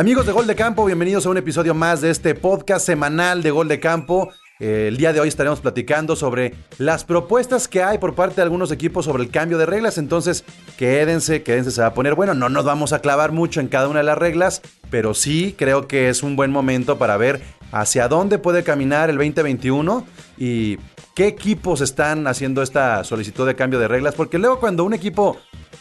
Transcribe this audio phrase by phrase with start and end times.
[0.00, 3.50] Amigos de Gol de Campo, bienvenidos a un episodio más de este podcast semanal de
[3.50, 4.30] Gol de Campo.
[4.58, 8.42] Eh, el día de hoy estaremos platicando sobre las propuestas que hay por parte de
[8.44, 9.98] algunos equipos sobre el cambio de reglas.
[9.98, 10.46] Entonces,
[10.78, 12.32] quédense, quédense, se va a poner bueno.
[12.32, 15.86] No nos vamos a clavar mucho en cada una de las reglas, pero sí creo
[15.86, 20.06] que es un buen momento para ver hacia dónde puede caminar el 2021
[20.38, 20.78] y
[21.14, 24.14] qué equipos están haciendo esta solicitud de cambio de reglas.
[24.14, 25.36] Porque luego cuando un equipo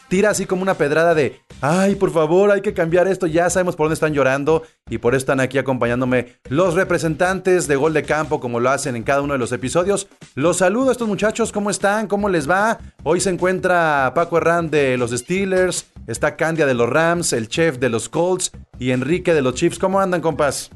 [0.08, 3.76] tira así como una pedrada de, ay, por favor, hay que cambiar esto, ya sabemos
[3.76, 8.04] por dónde están llorando y por eso están aquí acompañándome los representantes de Gol de
[8.04, 10.08] Campo, como lo hacen en cada uno de los episodios.
[10.36, 12.08] Los saludo a estos muchachos, ¿cómo están?
[12.08, 12.80] ¿Cómo les va?
[13.04, 17.78] Hoy se encuentra Paco Herrán de los Steelers, está Candia de los Rams, el chef
[17.78, 19.80] de los Colts y Enrique de los Chiefs.
[19.80, 20.70] ¿Cómo andan, compas?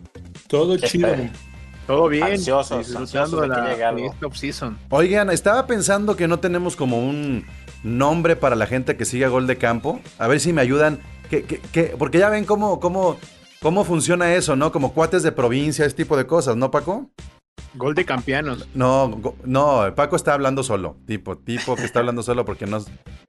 [0.48, 1.10] Todo chido.
[1.88, 4.02] Todo bien, Ansiosos, disfrutando ansiosos de de que la llegue algo.
[4.02, 4.78] de esta off-season.
[4.90, 7.46] Oigan, estaba pensando que no tenemos como un
[7.84, 10.00] nombre para la gente que sigue a Gol de Campo.
[10.18, 11.00] A ver si me ayudan.
[11.30, 11.96] ¿Qué, qué- qué?
[11.98, 13.18] Porque ya ven cómo, cómo,
[13.62, 14.72] cómo funciona eso, ¿no?
[14.72, 17.10] Como cuates de provincia, ese tipo de cosas, ¿no, Paco?
[17.76, 18.68] Gol de campeanos.
[18.76, 20.98] No, go- no, Paco está hablando solo.
[21.08, 22.84] Tipo, tipo que está hablando solo porque no,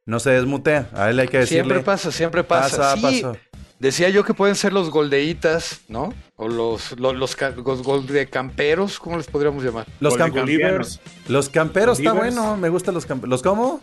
[0.06, 0.88] no se desmutea.
[0.92, 1.62] A él hay que decirle.
[1.64, 2.94] Siempre pasa, siempre pasa.
[2.94, 3.38] Pasa, Sí, pasa.
[3.78, 6.14] Decía yo que pueden ser los goldeitas, ¿no?
[6.36, 9.86] O los, los, los, ca- los goldecamperos, ¿cómo les podríamos llamar?
[10.00, 11.00] Los, Gol de camp- campeanos.
[11.28, 12.56] los camperos está bueno.
[12.56, 13.30] Me gustan los camperos.
[13.30, 13.80] ¿Los cómo?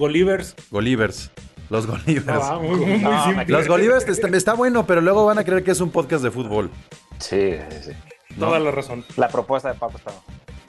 [0.00, 0.56] Bolívers.
[0.70, 1.30] Golivers.
[1.68, 2.26] Los Golivers.
[2.42, 3.44] Ah, muy, muy, muy No, simple.
[3.48, 6.30] Los Golivers está, está bueno, pero luego van a creer que es un podcast de
[6.30, 6.70] fútbol.
[7.18, 8.34] Sí, sí, sí.
[8.38, 9.04] Toda la razón.
[9.16, 10.10] La propuesta de Paco está.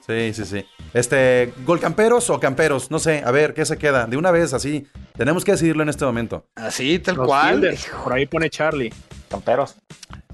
[0.06, 0.66] Sí, sí, sí.
[0.92, 2.90] Este, ¿golcamperos o camperos?
[2.90, 4.06] No sé, a ver, ¿qué se queda?
[4.06, 4.86] De una vez, así.
[5.16, 6.44] Tenemos que decidirlo en este momento.
[6.54, 7.60] Así, tal Los cual.
[7.60, 8.92] fielders, Por ahí pone Charlie.
[9.30, 9.76] Camperos.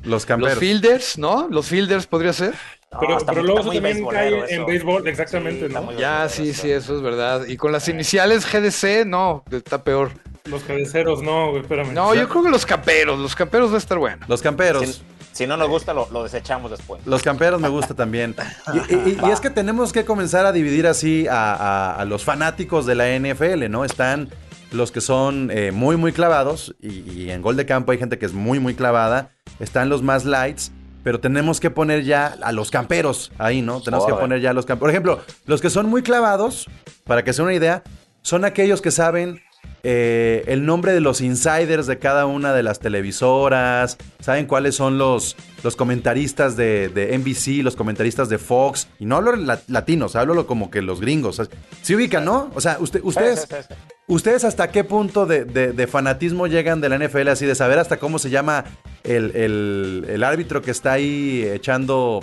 [0.02, 0.58] Los Los camperos.
[0.58, 1.48] fielders, ¿no?
[1.48, 2.54] Los fielders podría ser.
[2.90, 4.66] No, Pero, está pero muy- luego está eso muy también cae en eso.
[4.66, 5.92] béisbol, exactamente, Sí, ¿no?
[5.92, 6.62] Ya, sí, eso.
[6.62, 7.46] sí, eso es verdad.
[7.46, 10.10] Y con las iniciales GDC, no, está peor.
[10.46, 11.92] Los cabeceros, no, güey, espérame.
[11.92, 14.24] No, yo creo que los camperos, los camperos va a estar bueno.
[14.26, 14.86] Los camperos.
[14.86, 17.06] Si, si no nos gusta, lo, lo desechamos después.
[17.06, 18.34] Los camperos me gusta también.
[18.88, 22.24] Y, y- y es que tenemos que comenzar a dividir así a, a- a los
[22.24, 23.84] fanáticos de la NFL, ¿no?
[23.84, 24.30] Están
[24.72, 28.18] los que son eh, muy, muy clavados, y, y en gol de campo hay gente
[28.18, 29.30] que es muy, muy clavada.
[29.60, 30.72] Están los más lights,
[31.02, 33.80] pero tenemos que poner ya a los camperos ahí, ¿no?
[33.80, 34.80] Tenemos que poner ya a los camperos.
[34.80, 36.66] Por ejemplo, los que son muy clavados,
[37.04, 37.82] para que sea una idea,
[38.22, 39.40] son aquellos que saben
[39.84, 44.98] eh, el nombre de los insiders de cada una de las televisoras, saben cuáles son
[44.98, 50.16] los, los comentaristas de, de NBC, los comentaristas de Fox, y no hablo la- latinos,
[50.16, 51.40] hablo como que los gringos.
[51.82, 52.50] Se ubican, ¿no?
[52.54, 53.74] O sea, usted- ustedes, Sí, sí, sí, sí.
[54.08, 57.78] ¿ustedes hasta qué punto de, de- de fanatismo llegan de la NFL así, de saber
[57.78, 58.64] hasta cómo se llama
[59.04, 62.20] el, el- el árbitro que está ahí echando...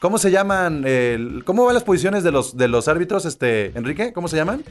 [0.00, 0.84] ¿Cómo se llaman?
[1.44, 4.12] ¿Cómo van las posiciones de los, de los árbitros, este, Enrique?
[4.12, 4.62] ¿Cómo se llaman?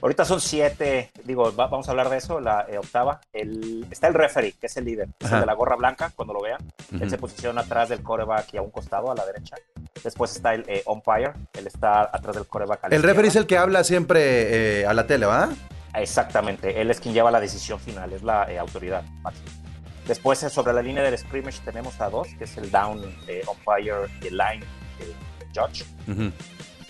[0.00, 3.20] Ahorita son siete, digo, va- vamos a hablar de eso, la eh, octava.
[3.32, 6.32] El, está el referee, que es el líder, es el de la gorra blanca, cuando
[6.32, 6.60] lo vean.
[7.00, 9.56] Él se posiciona atrás del coreback y a un costado, a la derecha.
[10.04, 12.92] Después está el eh, umpire, él está atrás del coreback.
[12.92, 15.48] El referee es el que habla siempre eh, a la tele, ¿va?
[15.92, 19.50] Exactamente, él es quien lleva la decisión final, es la eh, autoridad máxima.
[20.08, 23.42] Después, eh, sobre la línea del scrimmage, tenemos a dos, que es el down eh,
[23.46, 24.64] umpire y el line
[25.00, 25.14] eh,
[25.54, 25.84] judge.
[26.08, 26.32] Ujú.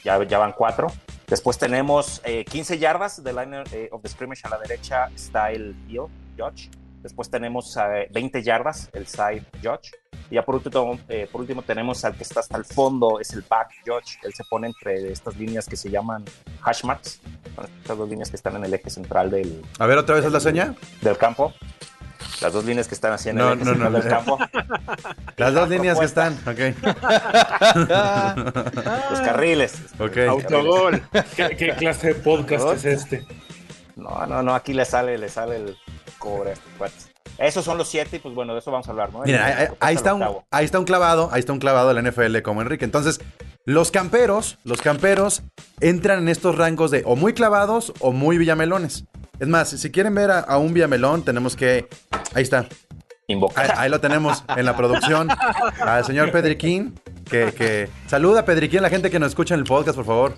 [0.04, 0.86] Ya, ya van cuatro.
[1.26, 5.50] Después tenemos eh, 15 yardas de line eh, of the scrimmage a la derecha, está
[5.50, 6.06] el heel
[6.38, 6.70] judge.
[7.02, 9.90] Después tenemos eh, 20 yardas, el side judge.
[10.30, 13.32] Y ya por último, eh, por último tenemos al que está hasta el fondo, es
[13.32, 14.18] el back judge.
[14.22, 16.24] Él se pone entre estas líneas que se llaman
[16.62, 17.20] hash marks.
[17.82, 20.32] Estas dos líneas que están en el eje central del, A ver, otra vez es
[20.32, 20.74] la seña.
[21.02, 21.52] del campo.
[22.40, 23.90] Las dos líneas que están así en el No, no, no.
[23.90, 24.38] del campo.
[25.36, 26.58] Las dos La líneas que están, ok.
[29.10, 29.74] Los carriles.
[29.98, 30.16] Ok.
[30.28, 31.02] Autogol.
[31.36, 32.72] ¿Qué, qué clase de podcast ¿No?
[32.72, 33.26] es este?
[33.96, 35.76] No, no, no, aquí le sale, le sale el
[36.18, 36.54] cobre.
[37.38, 39.24] Esos son los siete y pues bueno, de eso vamos a hablar, ¿no?
[39.24, 42.10] El- ahí, del está un, ahí está un clavado, ahí está un clavado de la
[42.10, 42.84] NFL como Enrique.
[42.84, 43.20] Entonces,
[43.64, 45.42] los camperos, los camperos
[45.80, 49.04] entran en estos rangos de o muy clavados o muy villamelones.
[49.40, 51.88] Es más, si quieren ver a, a un villamelón, tenemos que.
[52.34, 52.66] Ahí está.
[53.28, 53.74] Invocar.
[53.76, 55.28] ahí lo tenemos en la producción.
[55.80, 56.98] Al señor Pedriquín.
[57.28, 60.34] Que, que saluda Pedriquín, la gente que nos escucha en el podcast, por favor.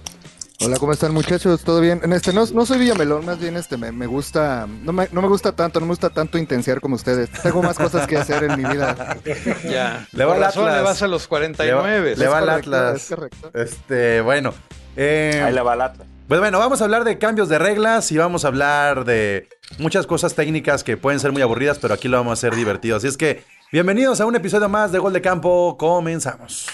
[0.62, 1.62] Hola, ¿cómo están muchachos?
[1.62, 2.00] ¿Todo bien?
[2.02, 5.22] En este, no, no soy Villamelón, más bien este, me, me gusta, no me, no
[5.22, 7.30] me gusta tanto, no me gusta tanto intensiar como ustedes.
[7.42, 9.16] Tengo más cosas que hacer en mi vida.
[9.70, 10.06] Ya.
[10.12, 10.74] Le va al Atlas.
[10.76, 12.16] le vas a los 49.
[12.16, 12.96] Le va al correcto, Atlas.
[13.02, 13.50] es correcto.
[13.54, 14.52] Este, bueno.
[14.96, 16.08] eh, Ahí le va el Atlas.
[16.30, 19.48] Pues bueno, vamos a hablar de cambios de reglas y vamos a hablar de
[19.78, 22.98] muchas cosas técnicas que pueden ser muy aburridas, pero aquí lo vamos a hacer divertido.
[22.98, 23.42] Así es que,
[23.72, 25.76] bienvenidos a un episodio más de Gol de Campo.
[25.76, 26.68] Comenzamos.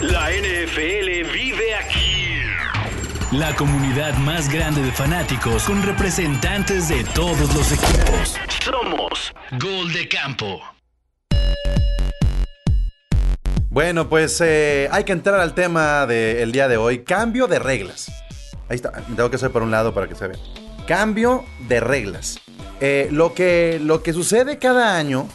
[0.00, 2.36] La NFL vive aquí.
[3.32, 8.36] La comunidad más grande de fanáticos con representantes de todos los equipos.
[8.62, 10.60] Somos Gol de campo.
[13.74, 17.00] Bueno, pues eh, hay que entrar al tema del día de hoy.
[17.00, 18.06] Cambio de reglas.
[18.68, 18.92] Ahí está.
[18.92, 20.38] Tengo que hacer por un lado para que se vea.
[20.86, 22.38] Cambio de reglas.
[22.80, 23.80] Eh, lo, que,
[24.12, 25.26] sucede cada año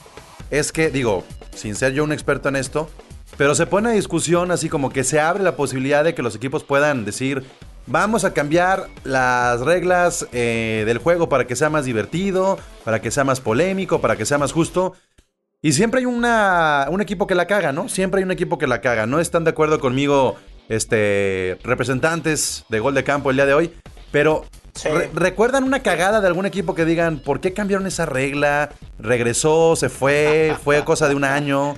[0.51, 2.89] es que, digo, sin ser yo un experto en esto,
[3.35, 6.33] pero se pone a discusión así como que se abre la posibilidad de que los
[6.33, 7.43] equipos puedan decir,
[7.87, 13.11] vamos a cambiar las reglas eh, del juego para que sea más divertido, para que
[13.11, 14.93] sea más polémico, para que sea más justo.
[15.61, 17.89] Y siempre hay una, un equipo que la caga, ¿no?
[17.89, 19.05] Siempre hay un equipo que la caga.
[19.05, 20.37] No están de acuerdo conmigo
[20.69, 23.73] este, representantes de gol de campo el día de hoy,
[24.11, 24.87] pero Sí.
[24.87, 28.69] re- ¿recuerdan una cagada de algún equipo que digan, ¿por qué cambiaron esa regla?
[28.99, 29.75] ¿Regresó?
[29.75, 30.55] ¿Se fue?
[30.63, 31.75] ¿Fue cosa de un año?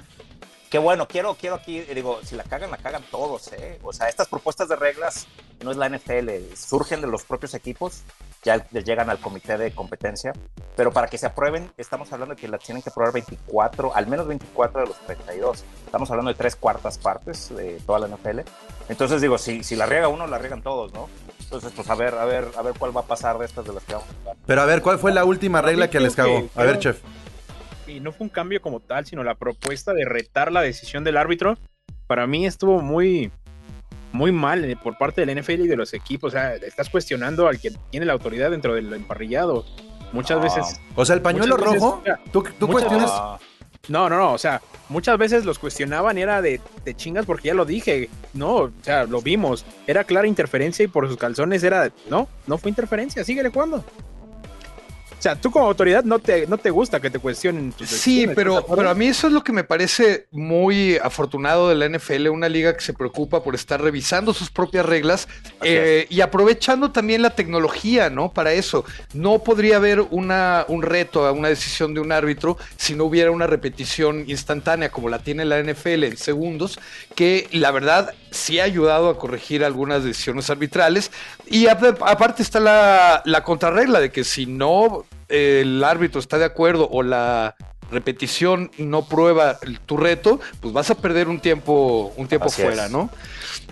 [0.71, 3.77] Que bueno, quiero, quiero aquí, eh, digo, si la cagan, la cagan todos, ¿eh?
[3.83, 5.27] O sea, estas propuestas de reglas
[5.61, 8.03] no es la NFL, surgen de los propios equipos,
[8.41, 10.31] ya les llegan al comité de competencia,
[10.77, 14.07] pero para que se aprueben, estamos hablando de que las tienen que aprobar 24, al
[14.07, 15.65] menos 24 de los 32.
[15.87, 18.39] Estamos hablando de tres cuartas partes de toda la NFL.
[18.87, 21.09] Entonces, digo, si, si la riega uno, la riegan todos, ¿no?
[21.41, 23.73] Entonces, pues a ver, a ver, a ver cuál va a pasar de estas de
[23.73, 24.37] las que vamos a hablar.
[24.45, 26.47] Pero a ver, ¿cuál fue la última regla que les cagó?
[26.55, 27.01] A ver, chef.
[27.91, 31.17] Y no fue un cambio como tal, sino la propuesta de retar la decisión del
[31.17, 31.57] árbitro.
[32.07, 33.31] Para mí estuvo muy,
[34.11, 36.29] muy mal eh, por parte del NFL y de los equipos.
[36.29, 39.65] O sea, estás cuestionando al que tiene la autoridad dentro del emparrillado.
[40.13, 40.41] Muchas Ah.
[40.43, 40.81] veces.
[40.95, 43.11] O sea, el pañuelo veces, rojo, ¿tú, tú muchas cuestionas?
[43.87, 44.33] No, no, no.
[44.33, 48.09] O sea, muchas veces los cuestionaban y era de, de chingas porque ya lo dije.
[48.33, 49.65] No, o sea, lo vimos.
[49.87, 51.91] Era clara interferencia y por sus calzones era.
[52.09, 53.23] No, no fue interferencia.
[53.23, 53.83] Síguele jugando.
[55.21, 58.25] O sea, tú como autoridad no te, no te gusta que te cuestionen tus Sí,
[58.33, 62.29] pero, pero a mí eso es lo que me parece muy afortunado de la NFL,
[62.29, 65.27] una liga que se preocupa por estar revisando sus propias reglas
[65.61, 68.33] eh, y aprovechando también la tecnología, ¿no?
[68.33, 68.83] Para eso.
[69.13, 73.29] No podría haber una, un reto a una decisión de un árbitro si no hubiera
[73.29, 76.79] una repetición instantánea como la tiene la NFL en segundos,
[77.13, 81.11] que la verdad sí ha ayudado a corregir algunas decisiones arbitrales.
[81.45, 86.45] Y ap- aparte está la, la contrarregla de que si no el árbitro está de
[86.45, 87.55] acuerdo o la
[87.91, 92.61] repetición no prueba el- tu reto, pues vas a perder un tiempo, un tiempo Así
[92.61, 92.91] fuera, es.
[92.91, 93.09] ¿no?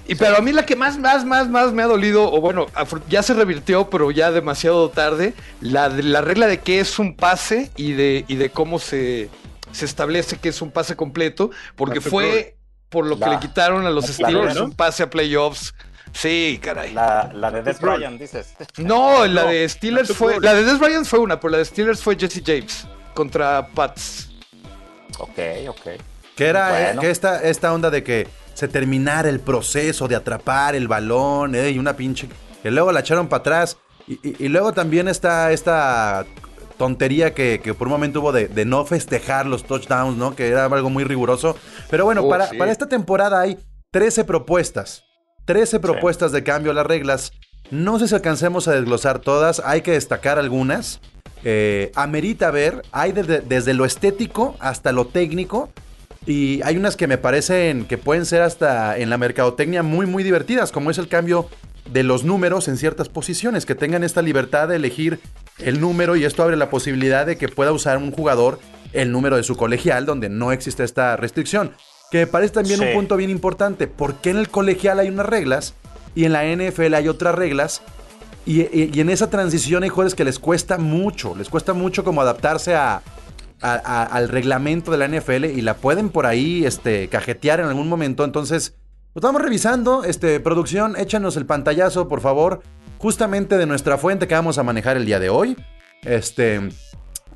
[0.07, 2.65] Y pero a mí la que más, más, más, más me ha dolido, o bueno,
[3.09, 7.71] ya se revirtió, pero ya demasiado tarde, la, la regla de qué es un pase
[7.77, 9.29] y de, y de cómo se,
[9.71, 12.55] se establece que es un pase completo, porque fue
[12.89, 15.73] por lo que le quitaron a los Steelers un pase a playoffs.
[16.11, 16.91] Sí, caray.
[16.93, 18.55] la, la de Des Bryant, dices.
[18.77, 20.39] No, la No, de Steelers no, fue.
[20.41, 24.29] La de Des Bryant fue una, pero la de Steelers fue Jesse James contra Pats.
[25.19, 25.37] Ok,
[25.69, 25.81] ok.
[26.35, 27.01] Que era eh, Bueno.
[27.01, 31.69] que esta, esta onda de que se terminara el proceso de atrapar el balón eh,
[31.69, 32.27] y una pinche.
[32.63, 33.77] Que luego la echaron para atrás.
[34.07, 36.25] Y, y- y luego también está esta
[36.79, 40.35] tontería que, que por un momento hubo de, de no festejar los touchdowns, ¿no?
[40.35, 41.55] Que era algo muy riguroso.
[41.91, 42.57] Pero bueno, Oh, para, sí.
[42.57, 43.59] para esta temporada hay
[43.91, 45.03] 13 propuestas.
[45.45, 47.31] 13 propuestas de cambio a las reglas.
[47.69, 49.61] No sé si alcancemos a desglosar todas.
[49.63, 51.01] Hay que destacar algunas.
[51.43, 52.81] Eh, amerita ver.
[52.91, 55.69] Hay desde, desde lo estético hasta lo técnico.
[56.25, 60.23] Y hay unas que me parecen que pueden ser hasta en la mercadotecnia muy, muy
[60.23, 61.47] divertidas, como es el cambio
[61.91, 65.19] de los números en ciertas posiciones, que tengan esta libertad de elegir
[65.59, 68.59] el número y esto abre la posibilidad de que pueda usar un jugador
[68.93, 71.71] el número de su colegial donde no existe esta restricción.
[72.11, 72.85] Que me parece también Sí.
[72.87, 75.75] un punto bien importante, ¿por qué en el colegial hay unas reglas
[76.15, 77.81] y en la NFL hay otras reglas?
[78.45, 82.03] Y, y- y en esa transición hay jugadores que les cuesta mucho, les cuesta mucho
[82.03, 82.95] como adaptarse a,
[83.61, 87.67] a- a- al reglamento de la NFL y la pueden por ahí este, cajetear en
[87.67, 88.23] algún momento.
[88.23, 88.73] Entonces,
[89.13, 90.03] lo estamos revisando.
[90.03, 92.63] Este, producción, échanos el pantallazo, por favor,
[92.99, 95.57] justamente de nuestra fuente que vamos a manejar el día de hoy.
[96.03, 96.69] Este,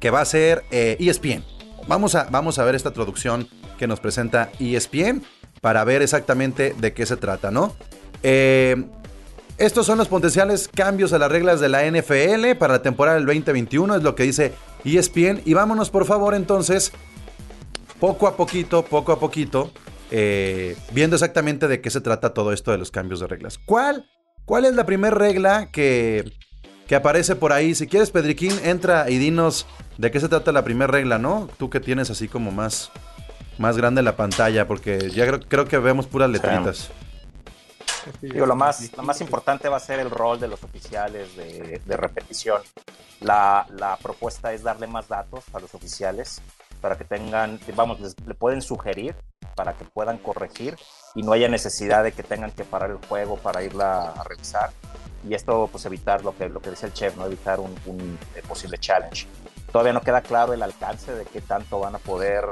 [0.03, 1.45] que va a ser eh, ESPN.
[1.87, 5.23] Vamos a, vamos a ver esta traducción que nos presenta E ESPN
[5.61, 7.73] para ver exactamente de qué se trata, ¿no?
[8.21, 8.83] Eh,
[9.57, 13.25] estos son los potenciales cambios a las reglas de la NFL para la temporada del
[13.25, 14.53] 2021, es lo que dice
[14.83, 15.41] E ESPN.
[15.45, 16.91] Y vámonos por favor entonces,
[17.99, 19.71] poco a poquito, poco a poquito,
[20.11, 23.57] eh, viendo exactamente de qué se trata todo esto de los cambios de reglas.
[23.57, 24.05] ¿Cuál,
[24.45, 26.31] cuál es la primera regla que,
[26.87, 27.75] que aparece por ahí?
[27.75, 29.65] Si quieres, Pedriquín, entra y dinos
[29.97, 31.49] de qué se trata la primera regla, ¿no?
[31.57, 32.91] Tú que tienes así como más,
[33.57, 36.89] más grande la pantalla, porque ya creo, creo que vemos puras letritas.
[38.21, 41.81] Digo, lo más, lo más importante va a ser el rol de los oficiales de,
[41.85, 42.61] de repetición.
[43.21, 46.41] La, la propuesta es darle más datos a los oficiales
[46.83, 49.15] para que tengan, vamos, les, le pueden sugerir
[49.55, 50.75] para que puedan corregir
[51.15, 54.71] y no haya necesidad de que tengan que parar el juego para irla a revisar.
[55.25, 57.25] Y esto, pues, evitar lo que, lo que dice el chef, ¿no?
[57.25, 59.27] Evitar un, un, eh, posible challenge.
[59.71, 62.43] Todavía no queda claro el alcance de qué tanto van a poder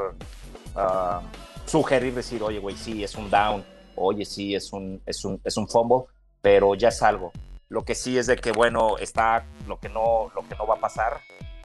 [0.75, 1.19] uh,
[1.65, 3.65] sugerir, decir, oye, güey, sí, es un down,
[3.97, 6.05] oye, sí, es un, es un, es un fumble,
[6.41, 7.33] pero ya es algo.
[7.67, 10.75] Lo que sí es de que, bueno, está lo que no, lo que no va
[10.75, 11.19] a pasar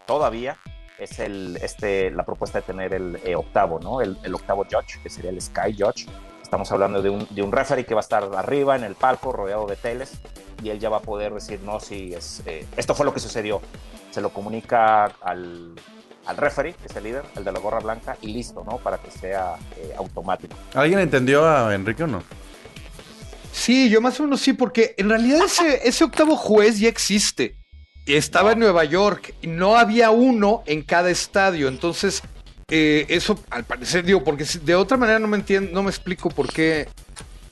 [0.04, 0.58] todavía
[0.98, 4.00] es el, este, la propuesta de tener el eh, octavo, ¿no?
[4.00, 6.06] El, el octavo judge, que sería el Sky Judge.
[6.42, 9.32] Estamos hablando de un, de un referee que va a estar arriba en el palco,
[9.32, 10.12] rodeado de teles,
[10.62, 13.20] y él ya va a poder decir, no, sí, es, eh, esto fue lo que
[13.20, 13.60] sucedió.
[14.10, 15.74] Se lo comunica al,
[16.24, 18.78] al referee, que es el líder, el de la gorra blanca, y listo, ¿no?
[18.78, 20.56] Para que sea eh, automático.
[20.74, 22.22] ¿Alguien entendió a Enrique o no?
[23.52, 27.58] Sí, yo más o menos sí, porque en realidad ese, ese octavo juez ya existe.
[28.06, 31.68] Estaba en Nueva York y no había uno en cada estadio.
[31.68, 32.22] Entonces,
[32.70, 35.90] eh, eso al parecer, digo, porque si- de otra manera no me entiendo, no me
[35.90, 36.88] explico por qué,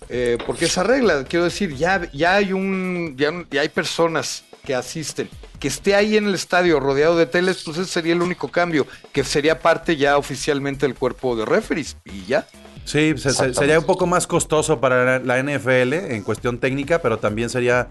[0.09, 1.25] eh, por qué esa regla.
[1.25, 5.29] Quiero decir, ya, ya hay un, ya, ya hay personas que asisten.
[5.59, 8.87] Que esté ahí en el estadio rodeado de teles, pues ese sería el único cambio,
[9.13, 12.47] que sería parte ya oficialmente del cuerpo de referees y ya.
[12.85, 17.89] Sí, sería un poco más costoso para la NFL en cuestión técnica, pero también sería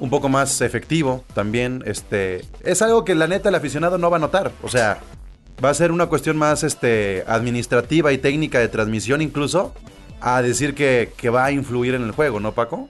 [0.00, 1.24] un poco más efectivo.
[1.34, 4.52] También, este, es algo que la neta el aficionado no va a notar.
[4.62, 5.00] O sea,
[5.64, 9.74] va a ser una cuestión más, este, administrativa y técnica de transmisión incluso,
[10.20, 12.88] a decir que, que va a influir en el juego, ¿no, Paco?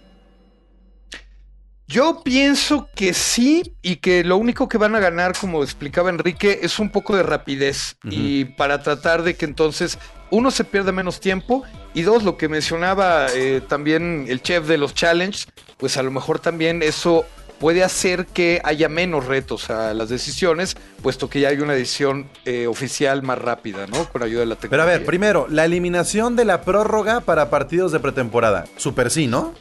[1.91, 6.61] Yo pienso que sí y que lo único que van a ganar, como explicaba Enrique,
[6.63, 9.99] es un poco de rapidez y para tratar de que entonces
[10.31, 11.65] uno se pierda menos tiempo
[11.99, 15.47] y dos, lo que mencionaba eh, también el chef de los challenge,
[15.79, 17.25] pues a lo mejor también eso
[17.59, 22.29] puede hacer que haya menos retos a las decisiones, puesto que ya hay una decisión
[22.45, 24.09] eh, oficial más rápida, ¿no?
[24.11, 24.99] Con ayuda de la Pero a tecnología.
[24.99, 28.67] ver, primero, la eliminación de la prórroga para partidos de pretemporada.
[28.77, 29.55] Super sí, ¿no?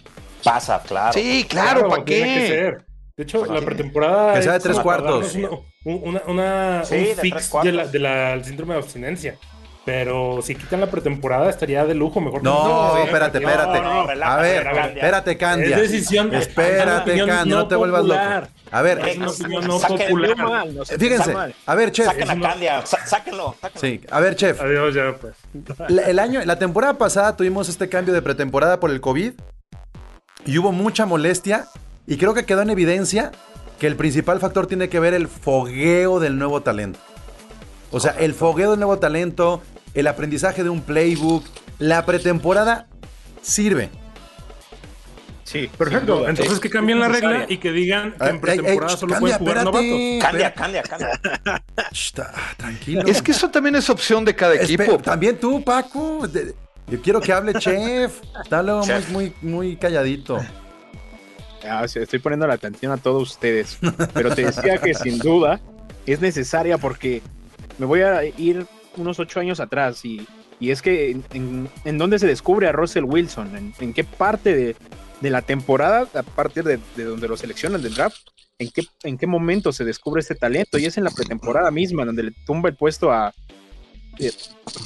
[0.43, 1.13] Pasa, claro.
[1.13, 2.47] Sí, claro, ¿para tiene que qué?
[2.47, 2.85] ser.
[3.17, 3.65] De hecho, ¿Para la qué?
[3.65, 4.33] pretemporada.
[4.35, 5.33] Que sea de es tres cuartos.
[5.33, 5.49] Una,
[5.85, 7.71] una, una- Sí, un de tres fix cuartos.
[7.71, 9.37] de la, de la- del síndrome de abstinencia.
[9.87, 12.19] Pero si quitan la pretemporada, estaría de lujo.
[12.19, 13.79] Mejor No, no, espérate, no, espérate.
[13.79, 14.67] no, relájate, a ver,
[14.97, 15.75] espérate, Candia.
[15.77, 16.35] Es decisión.
[16.35, 18.41] Espérate, Candia, no te vuelvas popular.
[18.41, 18.53] loco.
[18.69, 20.29] A ver, Es una opinión no Saquen- popular.
[20.35, 21.33] Salió mal, no sé, fíjense,
[21.65, 22.05] a ver, chef.
[22.05, 23.79] Saquen a no- Candia, sáquenlo, sáquenlo.
[23.79, 24.61] Sí, a ver, chef.
[24.61, 25.35] Adiós, ya, pues.
[25.89, 29.31] La, el año, la temporada pasada tuvimos este cambio de pretemporada por el COVID
[30.45, 31.67] y hubo mucha molestia
[32.05, 33.31] y creo que quedó en evidencia
[33.79, 36.99] que el principal factor tiene que ver el fogueo del nuevo talento.
[37.91, 39.61] O sea, el fogueo del nuevo talento,
[39.99, 41.43] el aprendizaje de un playbook,
[41.79, 42.87] la pretemporada
[43.41, 43.89] sirve.
[45.43, 46.27] Sí, Perfecto.
[46.27, 49.57] Entonces Es que cambien la regla y que digan que en pretemporada solo pueden jugar
[49.57, 49.87] espérate.
[50.19, 50.53] novatos.
[50.53, 50.83] Candia, Candia.
[51.93, 53.03] Shh, ta- tranquilo.
[53.05, 54.97] Es que eso también es opción de cada Espe- equipo.
[54.97, 56.27] También tú, Paco.
[56.27, 56.53] De-
[56.87, 58.19] Yo quiero que hable Chef.
[58.43, 60.37] Está luego muy, muy, muy calladito.
[61.69, 63.77] Ah, sí, estoy poniendo la atención a todos ustedes.
[64.13, 65.59] Pero te decía que sin duda
[66.05, 67.21] es necesaria porque
[67.77, 68.65] me voy a ir
[68.97, 70.25] unos ocho años atrás y,
[70.59, 74.75] y es que en, en- dónde se descubre a Russell Wilson, en, qué parte de,
[75.21, 78.27] de la temporada, a partir de, de donde lo seleccionan del draft,
[78.59, 82.05] en qué, en qué momento se descubre este talento y es en la pretemporada misma
[82.05, 83.33] donde le tumba el puesto a,
[84.19, 84.31] eh,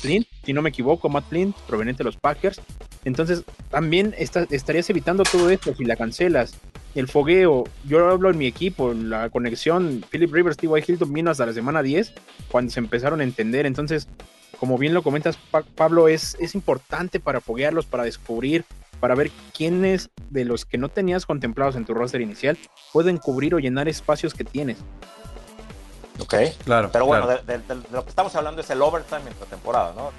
[0.01, 2.60] Flynn, si no me equivoco, Matt Flynn, proveniente de los Packers.
[3.06, 6.53] Entonces, también estarías evitando todo esto si la cancelas.
[6.95, 10.83] El fogueo, yo hablo en mi equipo, la conexión, Philip Rivers, T.Y.
[10.86, 12.13] Hilton vino hasta la semana 10,
[12.50, 13.65] cuando se empezaron a entender.
[13.65, 14.07] Entonces,
[14.60, 18.65] como bien lo comentas, Pa- Pablo, es, es importante para foguearlos, para descubrir,
[19.00, 22.57] para ver quiénes de los que no tenías contemplados en tu roster inicial
[22.93, 24.77] pueden cubrir o llenar espacios que tienes.
[26.19, 26.36] Ok.
[26.65, 26.89] Claro.
[26.91, 27.41] Pero bueno, claro.
[27.48, 30.12] de, de- de lo que estamos hablando es el overtime en la temporada, ¿no?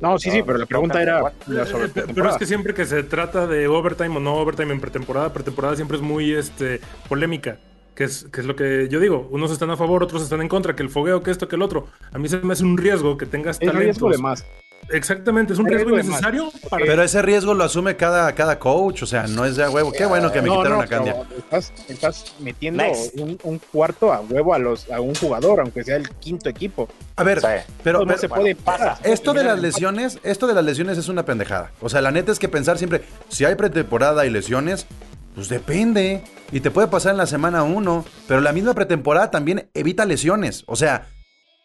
[0.00, 3.02] No, sí, sí, pero la pregunta era la sobre Pero es que siempre que se
[3.02, 7.58] trata de overtime o no overtime en pretemporada, pretemporada siempre es muy este, polémica.
[7.94, 9.26] Que es, que es lo que yo digo.
[9.32, 11.62] Unos están a favor, otros están en contra, que el fogueo, que esto, que el
[11.62, 11.88] otro.
[12.12, 14.46] A mí se me hace un riesgo que tengas Es riesgo de más.
[14.90, 19.02] Exactamente, es un Es riesgo innecesario para Pero ese riesgo lo asume cada, cada coach,
[19.02, 19.92] o sea, no es de a huevo.
[19.92, 21.16] Qué bueno que me No, quitaron no, a Candia.
[21.36, 22.82] Estás, estás metiendo
[23.16, 26.88] un, un cuarto a huevo a los a un jugador, aunque sea el quinto equipo.
[27.16, 27.40] A ver,
[27.84, 28.90] pero, no, pero- se puede pasa.
[28.94, 29.06] pasar.
[29.06, 31.70] esto de las lesiones, esto de las lesiones es una pendejada.
[31.80, 34.86] O sea, la neta es que pensar siempre, si hay pretemporada y lesiones,
[35.34, 36.22] pues depende.
[36.50, 40.64] Y te puede pasar en la semana uno, pero la misma pretemporada también evita lesiones.
[40.66, 41.08] O sea,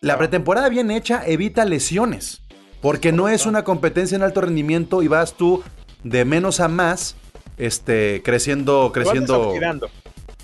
[0.02, 2.42] la pretemporada bien hecha evita lesiones.
[2.84, 5.64] Porque no es una competencia en alto rendimiento y vas tú
[6.04, 7.16] de menos a más,
[7.58, 9.38] este, creciendo, Te vas creciendo.
[9.40, 9.88] desoxidando.
[9.88, 9.94] Te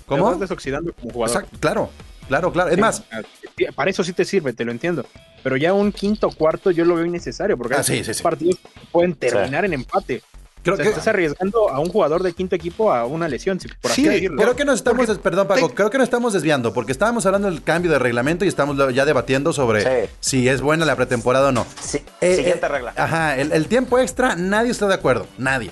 [0.06, 0.24] ¿Cómo?
[0.24, 1.36] vas desoxidando como jugador.
[1.36, 1.90] Exacto, claro,
[2.26, 2.70] claro, claro.
[2.70, 3.20] Es Sí, más, ah,
[3.76, 5.04] para eso sí te sirve, te lo entiendo.
[5.42, 8.56] Pero ya un quinto cuarto yo lo veo innecesario porque Ah, sí, sí, partidos
[8.90, 10.22] pueden terminar en empate.
[10.62, 13.58] Creo O sea, que, estás arriesgando a un jugador de quinto equipo a una lesión,
[13.58, 14.42] si- por así Sí, decirlo.
[14.42, 17.50] creo que nos estamos, Porque perdón Paco, creo que nos estamos desviando porque estábamos hablando
[17.50, 20.10] del cambio de reglamento y estamos ya debatiendo sobre Sí.
[20.20, 21.66] si es buena la pretemporada o no.
[21.80, 22.92] Sí, Eh, siguiente eh, regla.
[22.96, 25.70] Ajá, el, el tiempo extra, nadie está de acuerdo, nadie.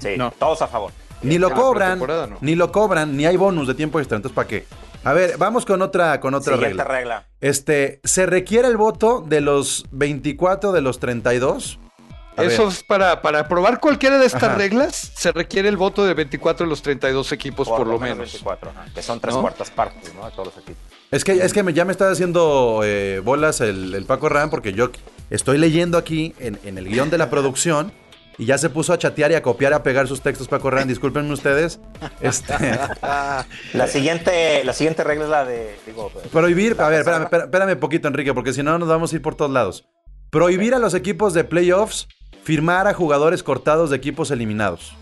[0.00, 0.30] Sí, No.
[0.38, 0.92] todos a favor.
[1.22, 2.38] Ni lo cobran, no.
[2.40, 4.66] ni lo cobran, ni hay bonus de tiempo extra, entonces ¿para qué?
[5.04, 6.96] A ver, vamos con otra, con otra Siguiente regla.
[6.98, 7.26] regla.
[7.40, 11.78] Este, ¿se requiere el voto de los 24 de los 32?
[12.36, 14.54] A Eso ver, es para, para aprobar cualquiera de estas Ajá.
[14.56, 18.18] reglas, se requiere el voto de 24 de los 32 equipos por, lo menos.
[18.18, 19.42] 24, ajá, que son tres ¿No?
[19.42, 20.24] cuartas partes, ¿no?
[20.24, 20.82] De todos los equipos.
[21.10, 24.48] es que, es que me- ya me está haciendo eh, bolas el, el Paco Ram
[24.48, 24.90] porque yo
[25.28, 27.92] estoy leyendo aquí en, en el guion de la producción
[28.38, 30.88] y ya se puso a chatear y a copiar, a pegar sus textos Paco Ram,
[30.88, 31.80] discúlpenme ustedes.
[32.22, 32.54] Este,
[33.74, 37.76] La siguiente, la siguiente regla es la de, digo, prohibir, a ver, espérame, espérame, espérame
[37.78, 39.84] poquito Enrique, porque si no nos vamos a ir por todos lados.
[40.30, 42.08] Prohibir a los equipos de playoffs
[42.42, 44.94] firmar a jugadores cortados de equipos eliminados.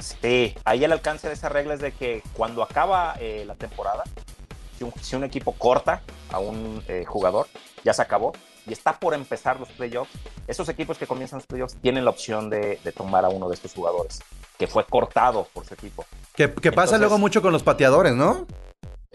[0.00, 4.04] Sí, ahí el alcance de esa regla es de que cuando acaba eh, la temporada,
[4.78, 7.46] si un, si un equipo corta a un eh, jugador,
[7.84, 8.32] ya se acabó
[8.66, 10.10] y está por empezar los playoffs,
[10.46, 13.54] esos equipos que comienzan los playoffs tienen la opción de, de tomar a uno de
[13.54, 14.20] estos jugadores
[14.56, 16.04] que fue cortado por su equipo.
[16.34, 18.46] Que, que pasa Entonces- luego mucho con los pateadores, ¿no?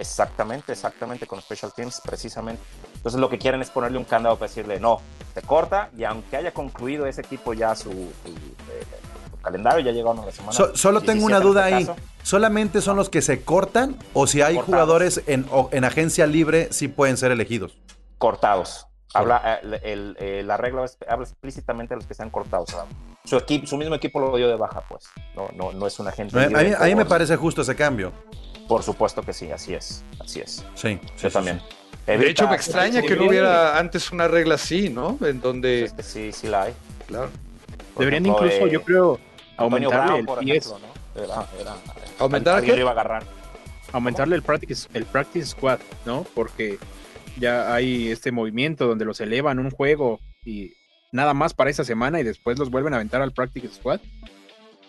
[0.04, 2.62] Exactamente, exactamente, con Special Teams, precisamente.
[2.96, 5.00] Entonces lo que quieren es ponerle un candado para decirle, no,
[5.34, 8.84] te corta y aunque haya concluido ese equipo ya su, su, eh,
[9.32, 10.52] su calendario, ya llegó a la semana.
[10.52, 11.86] So- solo tengo 17 una duda este ahí.
[11.86, 14.66] caso, ¿Solamente son los que se cortan o si hay Cortados.
[14.66, 15.46] jugadores en,
[15.86, 17.78] agencia libre sí pueden ser elegidos?
[18.18, 18.88] cortados.
[19.14, 22.70] Habla, eh, el- la regla habla explícitamente de los que están cortados.
[22.72, 22.86] sea,
[23.26, 25.06] su, equipo, su mismo equipo lo dio de baja, pues.
[25.36, 26.36] No, no, no es un agente.
[26.38, 28.12] A mí, libre a mí me parece justo ese cambio.
[28.74, 30.04] Por supuesto que sí, así es.
[30.20, 30.66] Así es.
[30.74, 31.60] Sí, sí, Yo sí, también.
[32.08, 32.12] sí.
[32.18, 35.16] De hecho, me extraña que no hubiera antes una regla así, ¿no?
[35.22, 35.84] En donde.
[35.84, 36.74] Es que sí, sí la hay.
[37.06, 37.30] Claro.
[37.94, 39.20] Por Deberían ejemplo, incluso, eh, yo creo,
[39.58, 41.22] aumentarle Brown, el ejemplo, ¿no?
[41.24, 41.76] Era- era-
[42.18, 42.78] ¿Aumentar a alguien qué?
[42.78, 43.24] lo iba a agarrar.
[43.92, 45.78] aumentarle el practice, el practice squad,
[46.08, 46.26] ¿no?
[46.34, 46.80] Porque
[47.38, 50.74] ya hay este movimiento donde los elevan un juego y
[51.12, 54.00] nada más para esa semana y después los vuelven a aventar al practice squad.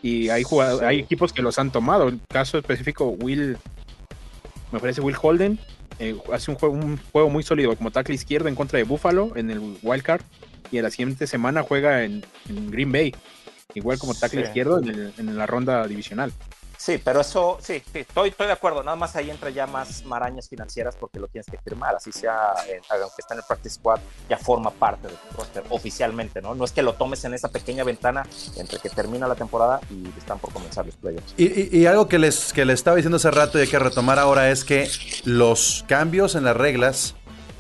[0.02, 0.84] Y hay jugado- Sí.
[0.84, 2.08] hay equipos que los han tomado.
[2.08, 3.56] El caso específico, Will,
[4.74, 5.58] me parece Will Holden,
[6.00, 9.32] eh, hace un juego, un juego muy sólido como tackle izquierdo en contra de Buffalo
[9.36, 10.22] en el wildcard
[10.72, 13.14] y en la siguiente semana juega en, en Green Bay,
[13.74, 14.46] igual como tackle Sí.
[14.48, 16.32] izquierdo en, el- en la ronda divisional.
[16.84, 18.82] Sí, pero eso, sí, sí, estoy, estoy de acuerdo.
[18.82, 21.94] Nada más ahí entra ya más marañas financieras porque lo tienes que firmar.
[21.94, 26.42] Así sea, eh, aunque está en el practice squad, ya forma parte del roster oficialmente,
[26.42, 26.54] ¿no?
[26.54, 30.06] No es que lo tomes en esa pequeña ventana entre que termina la temporada y
[30.18, 31.32] están por comenzar los playoffs.
[31.38, 33.78] Y, y- y algo que les, que les estaba diciendo hace rato y hay que
[33.78, 34.86] retomar ahora es que
[35.24, 37.14] los cambios en las reglas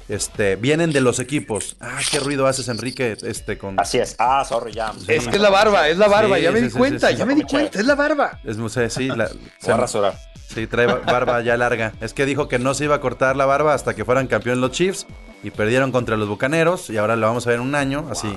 [0.08, 1.76] este, vienen de los equipos.
[1.80, 3.78] Ah, qué ruido haces, Enrique, este, con...
[3.80, 4.16] Así es.
[4.18, 4.92] Ah, sorry, ya.
[5.08, 7.06] Es que es la barba, es la barba, Sí, ya me sí, di sí, cuenta,
[7.08, 7.18] sí, sí.
[7.18, 8.40] ya me di cuenta, es la barba.
[8.44, 10.14] Es, no sé, sí, la- Se se- va a rasurar.
[10.48, 11.92] sí, trae ba- barba ya larga.
[12.00, 14.60] Es que dijo que no se iba a cortar la barba hasta que fueran campeones
[14.60, 15.06] los Chiefs
[15.42, 18.34] y perdieron contra los Bucaneros y ahora lo vamos a ver en un año, así.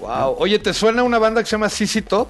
[0.00, 0.36] Wow.
[0.38, 2.28] Oye, ¿te suena una banda que se llama CC Top?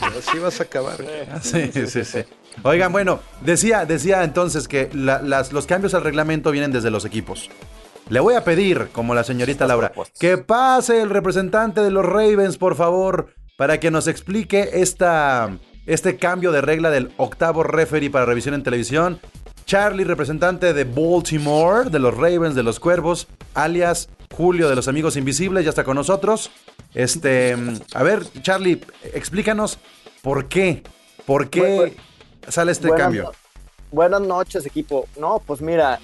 [0.00, 0.96] Así vas a acabar.
[1.42, 2.18] Sí, sí, sí.
[2.62, 7.04] Oigan, bueno, decía, decía entonces que la- las- los cambios al reglamento vienen desde los
[7.04, 7.50] equipos.
[8.08, 12.56] Le voy a pedir, como la señorita Laura, que pase el representante de los Ravens,
[12.56, 15.50] por favor, para que nos explique esta,
[15.86, 19.20] este cambio de regla del octavo referee para revisión en televisión.
[19.66, 25.16] Charlie, representante de Baltimore, de los Ravens, de los Cuervos, alias Julio de los Amigos
[25.16, 26.50] Invisibles, ya está con nosotros.
[26.94, 27.56] Este,
[27.94, 28.80] a ver, Charlie,
[29.12, 29.78] explícanos
[30.22, 30.82] por qué,
[31.26, 31.94] por qué Bueno,
[32.48, 33.22] sale este buenas cambio.
[33.24, 33.32] no-
[33.90, 35.06] buenas noches, equipo.
[35.18, 35.98] No, pues mira,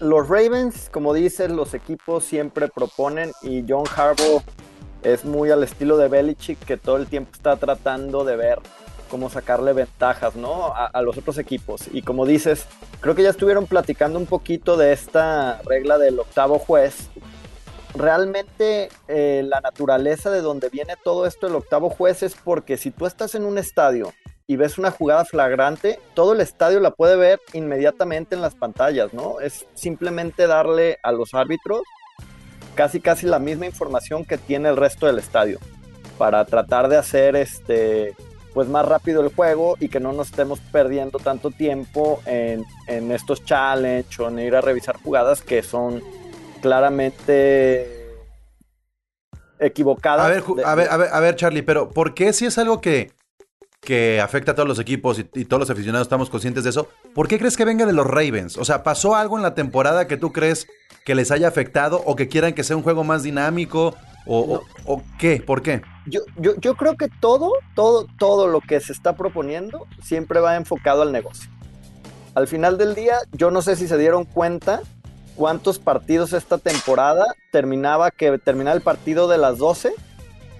[0.00, 4.42] los Ravens, como dices, los equipos siempre proponen y John Harbaugh
[5.02, 8.58] es muy al estilo de Belichick que todo el tiempo está tratando de ver
[9.10, 10.68] cómo sacarle ventajas, ¿no?
[10.74, 11.82] A, a los otros equipos.
[11.92, 12.64] Y como dices,
[13.00, 17.10] creo que ya estuvieron platicando un poquito de esta regla del octavo juez.
[17.94, 22.90] Realmente eh, la naturaleza de donde viene todo esto el octavo juez es porque si
[22.90, 24.12] tú estás en un estadio
[24.48, 29.14] y ves una jugada flagrante, todo el estadio la puede ver inmediatamente en las pantallas,
[29.14, 29.40] ¿no?
[29.40, 31.82] Es simplemente darle a los árbitros
[32.74, 35.60] casi casi la misma información que tiene el resto del estadio
[36.18, 38.14] para tratar de hacer este
[38.52, 43.10] pues más rápido el juego y que no nos estemos perdiendo tanto tiempo en, en
[43.10, 46.02] estos challenge o en ir a revisar jugadas que son
[46.64, 48.08] claramente
[49.58, 50.24] equivocadas.
[50.24, 52.56] A ver, de- a ver, a ver, a ver, Charlie, pero ¿por qué si es
[52.58, 53.12] algo que,
[53.80, 56.88] que afecta a todos los equipos y, y todos los aficionados estamos conscientes de eso?
[57.14, 58.56] ¿Por qué crees que venga de los Ravens?
[58.56, 60.66] O sea, ¿pasó algo en la temporada que tú crees
[61.04, 63.94] que les haya afectado o que quieran que sea un juego más dinámico
[64.26, 65.42] ¿O, o- o qué?
[65.46, 65.82] ¿Por qué?
[66.06, 70.56] Yo, yo, yo creo que todo, todo, todo lo que se está proponiendo siempre va
[70.56, 71.50] enfocado al negocio.
[72.34, 74.80] Al final del día, yo no sé si se dieron cuenta
[75.36, 79.94] cuántos partidos esta temporada terminaba que terminaba el partido de las 12.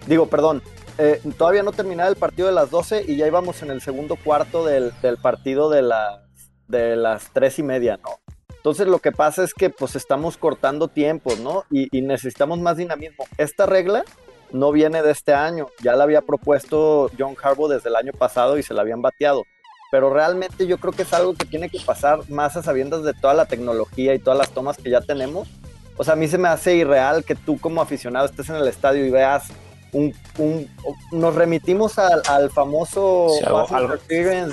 [0.07, 0.63] Digo, perdón,
[0.99, 4.17] eh, todavía no terminaba el partido de las 12 y ya íbamos en el segundo
[4.17, 6.21] cuarto del, partido de las,
[6.69, 8.21] de las 3 y media, ¿no?
[8.57, 11.65] Entonces lo que pasa es que pues estamos cortando tiempos, ¿no?
[11.71, 13.27] Y, y necesitamos más dinamismo.
[13.37, 14.05] Esta regla
[14.53, 18.57] no viene de este año, ya la había propuesto John Harbaugh desde el año pasado
[18.57, 19.43] y se la habían bateado.
[19.91, 23.15] Pero realmente yo creo que es algo que tiene que pasar más a sabiendas de
[23.15, 25.49] toda la tecnología y todas las tomas que ya tenemos.
[25.97, 28.67] O sea, a mí se me hace irreal que tú como aficionado estés en el
[28.67, 29.45] estadio y veas
[29.93, 30.13] un...
[30.39, 30.69] un-
[31.13, 33.99] nos remitimos al, al famoso Sí, algo-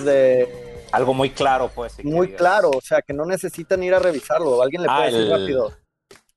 [0.04, 0.48] de...
[0.92, 1.94] Algo muy claro, pues.
[1.96, 4.62] que Muy claro, o sea, que no necesitan ir a revisarlo.
[4.62, 5.74] Alguien le Ah, puede decir el- rápido.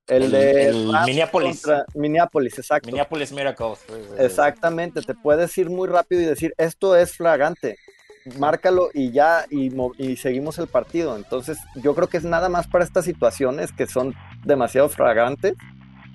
[0.06, 1.60] El, el- de el Minneapolis.
[1.62, 2.86] contra- Minneapolis, exacto.
[2.86, 3.80] Minneapolis Miracles.
[4.18, 7.76] Exactamente, te puedes ir muy rápido y decir, esto es flagrante,
[8.38, 11.16] márcalo y ya, y, y seguimos el partido.
[11.16, 15.54] Entonces, yo creo que es nada más para estas situaciones que son demasiado flagrantes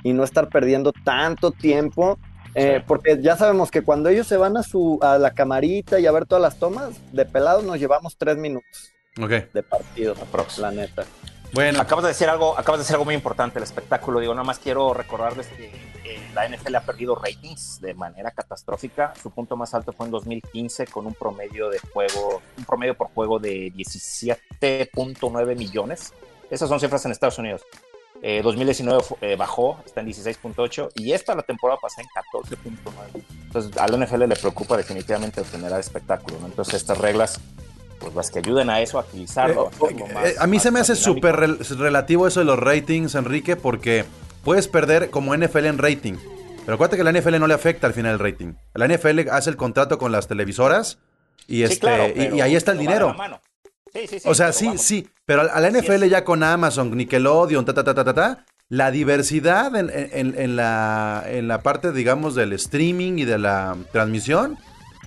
[0.04, 2.18] y no estar perdiendo tanto tiempo,
[2.56, 2.84] eh, Sí.
[2.88, 6.12] porque ya sabemos que cuando ellos se van a, su, a la camarita y a
[6.12, 8.92] ver todas las tomas, de pelado nos llevamos tres minutos
[9.22, 9.30] Ok.
[9.54, 10.58] de partido, Aprox.
[10.58, 11.04] la neta.
[11.52, 14.20] Bueno, Acabas de decir algo, acabas de decir algo muy importante, el espectáculo.
[14.20, 15.66] Digo, nada más quiero recordarles que
[16.06, 19.14] eh, la NFL ha perdido ratings de manera catastrófica.
[19.22, 23.08] Su punto más alto fue en 2015 con un promedio de juego, un promedio por
[23.10, 26.14] juego de 17.9 millones.
[26.52, 27.64] Esas son cifras en Estados Unidos.
[28.22, 32.10] Eh, 2019 fu- eh, bajó, está en 16.8 y esta la temporada pasada en
[32.44, 33.24] 14.9.
[33.46, 36.38] Entonces a la NFL le preocupa definitivamente generar espectáculo.
[36.42, 36.48] ¿no?
[36.48, 37.40] Entonces estas reglas,
[38.00, 39.66] pues las que ayuden a eso, a agilizarlo.
[39.66, 42.46] Eh, hacerlo eh, más- a mí más- se me hace súper rel- relativo eso de
[42.46, 44.06] los ratings, Enrique, porque
[44.44, 46.14] puedes perder como NFL en rating.
[46.66, 48.54] Pero acuérdate que la NFL no le afecta al final el rating.
[48.74, 51.00] La NFL hace el contrato con las televisoras
[51.48, 53.16] y, Sí, este, claro, y- ahí está el dinero.
[53.92, 54.82] Sí, sí, sí, O sea, sí, vamos.
[54.84, 58.14] sí, pero a a la NFL ya con Amazon, Nickelodeon, ta, ta, ta, ta, ta,
[58.14, 63.40] ta, la diversidad en, en- en la, en la parte, digamos, del streaming y de
[63.40, 64.60] la transmisión,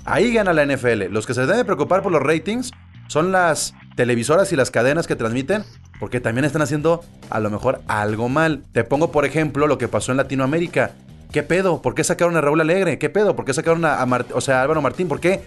[0.04, 1.04] ahí gana la NFL.
[1.10, 2.70] Los que se deben preocupar por los ratings
[3.08, 5.64] son las televisoras y las cadenas que transmiten,
[6.00, 8.62] porque también están haciendo a lo mejor algo mal.
[8.72, 10.92] Te pongo, por ejemplo, lo que pasó en Latinoamérica.
[11.30, 11.82] ¿Qué pedo?
[11.82, 12.98] ¿Por qué sacaron a Raúl Alegre?
[12.98, 13.36] ¿Qué pedo?
[13.36, 15.08] ¿Por qué sacaron a, o sea, a Álvaro Martín?
[15.08, 15.40] ¿Por qué?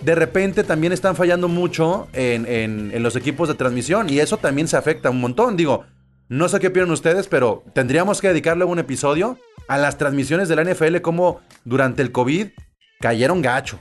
[0.00, 4.38] de repente también están fallando mucho en, en- en los equipos de transmisión y eso
[4.38, 5.58] también se afecta un montón.
[5.58, 5.84] Digo,
[6.30, 9.36] no sé qué opinan ustedes, pero tendríamos que dedicarle un episodio
[9.68, 12.46] a las transmisiones de la NFL como durante el COVID
[12.98, 13.78] cayeron gacho.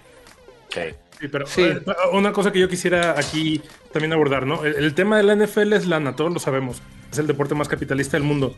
[0.70, 0.82] Sí.
[1.20, 1.62] Sí, pero Sí.
[1.64, 1.82] eh,
[2.14, 4.64] una cosa que yo quisiera aquí también abordar, ¿no?
[4.64, 6.82] El, el tema de la NFL es lana, todos lo sabemos.
[7.12, 8.56] Es el deporte más capitalista del mundo.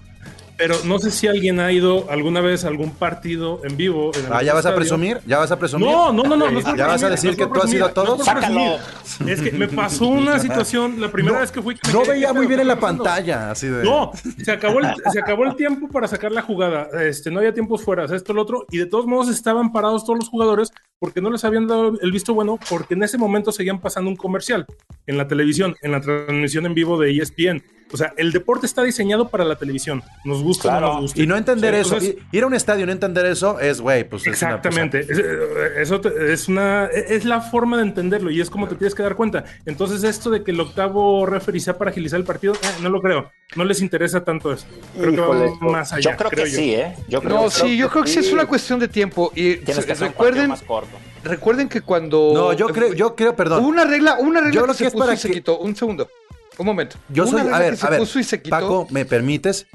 [0.58, 4.12] Pero no sé si alguien ha ido alguna vez a algún partido en vivo.
[4.13, 5.19] En Ah, ¿Ya vas a presumir?
[5.26, 5.88] ¿Ya vas a presumir?
[5.89, 6.52] No, no, no, no.
[6.52, 8.24] no ¿Ya vas a decir no que tú has ido a todos?
[8.24, 8.78] Sácalo.
[9.26, 11.76] Es que me pasó una situación, la primera No, vez que fui.
[11.88, 13.84] me No veía ¿qué muy bien ¿Qué en la pantalla, así de...
[13.84, 14.12] No,
[14.43, 16.89] se acabó, el, se acabó el tiempo para sacar la jugada.
[17.02, 18.67] Este, no había tiempos fuera, esto, lo otro.
[18.69, 20.69] Y de todos modos estaban parados todos los jugadores
[21.02, 24.16] porque no les habían dado el visto bueno, porque en ese momento seguían pasando un
[24.16, 24.68] comercial
[25.08, 27.64] en la televisión, en la transmisión en vivo de ESPN.
[27.94, 30.02] O sea, el deporte está diseñado para la televisión.
[30.24, 30.94] Nos gusta o no Claro.
[30.94, 31.22] nos gusta.
[31.22, 34.08] Y no entender eso, entonces- ir a un estadio y no entender eso es, güey,
[34.08, 35.00] pues es una cosa- Exactamente.
[35.02, 38.76] Es- eh, Eso te- es una es la forma de entenderlo y es como te
[38.76, 39.44] tienes que dar cuenta.
[39.66, 43.02] Entonces, esto de que el octavo referee sea para agilizar el partido, eh, no lo
[43.02, 43.30] creo.
[43.58, 44.66] No les interesa tanto eso.
[44.98, 45.46] Creo Híjole.
[45.60, 46.12] que va más allá.
[46.12, 46.58] Yo creo, que yo.
[46.58, 46.96] sí, ¿eh?
[47.10, 49.34] Yo creo No, que sí, yo creo que sí es una cuestión de tiempo.
[49.36, 50.96] Y tienes que hacer un recuerden, más corto.
[51.24, 52.32] Recuerden que cuando.
[52.34, 53.66] No, yo creo, yo creo, Hubo perdón.
[53.66, 55.60] una regla, una regla Yo que se es puso para y se quitó.
[55.60, 56.10] Un segundo.
[56.58, 56.98] Un momento.
[57.10, 58.56] Yo Una soy, regla a ver, que se a ver, puso y se quitó.
[58.56, 59.68] Paco, ¿me permites?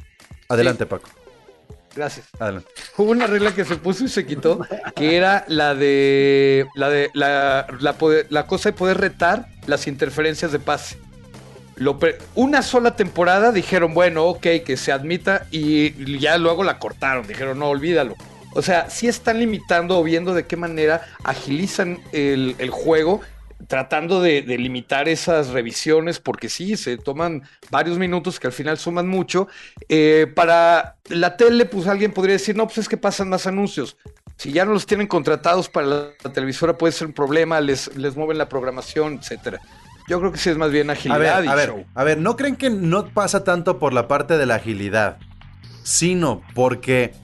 [0.48, 1.08] Adelante, Paco.
[1.94, 2.26] Gracias.
[2.38, 2.68] Adelante.
[2.98, 4.60] Hubo una regla que se puso y se quitó,
[4.94, 9.86] que era la de la de la, la, poder- la cosa de poder retar las
[9.86, 10.98] interferencias de pase.
[11.76, 16.78] Lo pre- una sola temporada dijeron, bueno, ok, que se admita y ya luego la
[16.78, 18.14] cortaron, dijeron, no, olvídalo.
[18.56, 23.20] O sea, sí están limitando o viendo de qué manera agilizan el, el juego,
[23.68, 28.78] tratando de, de limitar esas revisiones, porque sí, se toman varios minutos que al final
[28.78, 29.48] suman mucho.
[29.88, 33.96] Eh, para la tele, pues alguien podría decir, no, pues es que pasan más anuncios.
[34.36, 37.94] Si ya no los tienen contratados para la, la televisora, puede ser un problema, les,
[37.96, 39.60] les mueven la programación, etcétera.
[40.08, 41.84] Yo creo que sí es más bien A agilidad ver, y a ver, show.
[41.94, 45.18] a ver, ¿no creen que no pasa tanto por la parte de la agilidad,
[45.82, 47.14] sino porque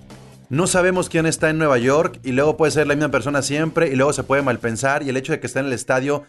[0.53, 3.88] no sabemos quién está en Nueva York y luego puede ser la misma persona siempre
[3.88, 6.25] y luego se puede malpensar y el hecho de que esté en el estadio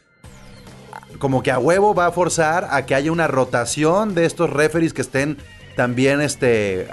[1.19, 4.93] como que a huevo va a forzar a que haya una rotación de estos referees
[4.93, 5.39] que estén
[5.75, 6.87] también este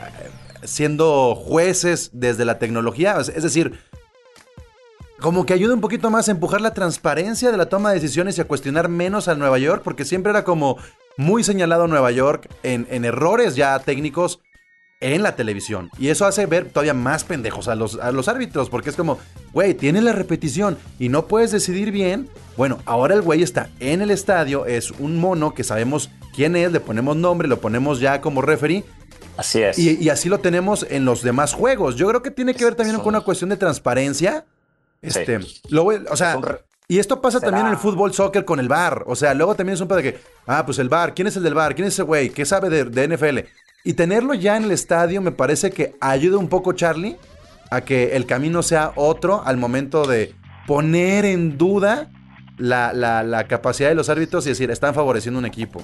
[0.64, 3.16] siendo jueces desde la tecnología.
[3.20, 3.78] Es decir,
[5.20, 8.38] como que ayuda un poquito más a empujar la transparencia de la toma de decisiones
[8.38, 10.78] y a cuestionar menos a Nueva York, porque siempre era como
[11.16, 14.40] muy señalado Nueva York en, en errores ya técnicos
[15.00, 15.90] en la televisión.
[15.98, 19.18] Y eso hace ver todavía más pendejos a los, a los árbitros, porque es como,
[19.52, 22.28] güey, tienes la repetición y no puedes decidir bien.
[22.56, 26.70] Bueno, ahora el güey está en el estadio, es un mono que sabemos quién es,
[26.72, 28.84] le ponemos nombre, lo ponemos ya como referee.
[29.36, 29.78] Así es.
[29.78, 31.96] Y, y así lo tenemos en los demás juegos.
[31.96, 34.44] Yo creo que tiene que ver también con una cuestión de transparencia.
[35.00, 36.38] Este, lo o sea,
[36.88, 39.04] y esto pasa será- también en el fútbol soccer con el bar.
[39.06, 41.36] O sea, luego también es un pedo de que, ah, pues el bar, ¿quién es
[41.36, 41.74] el del bar?
[41.74, 42.28] ¿Quién es ese güey?
[42.28, 43.38] ¿Qué sabe de, de NFL?
[43.84, 47.16] Y tenerlo ya en el estadio me parece que ayuda un poco, Charlie,
[47.70, 50.34] a que el camino sea otro al momento de
[50.66, 52.10] poner en duda
[52.58, 55.80] la, la- la capacidad de los árbitros y decir, están favoreciendo un equipo.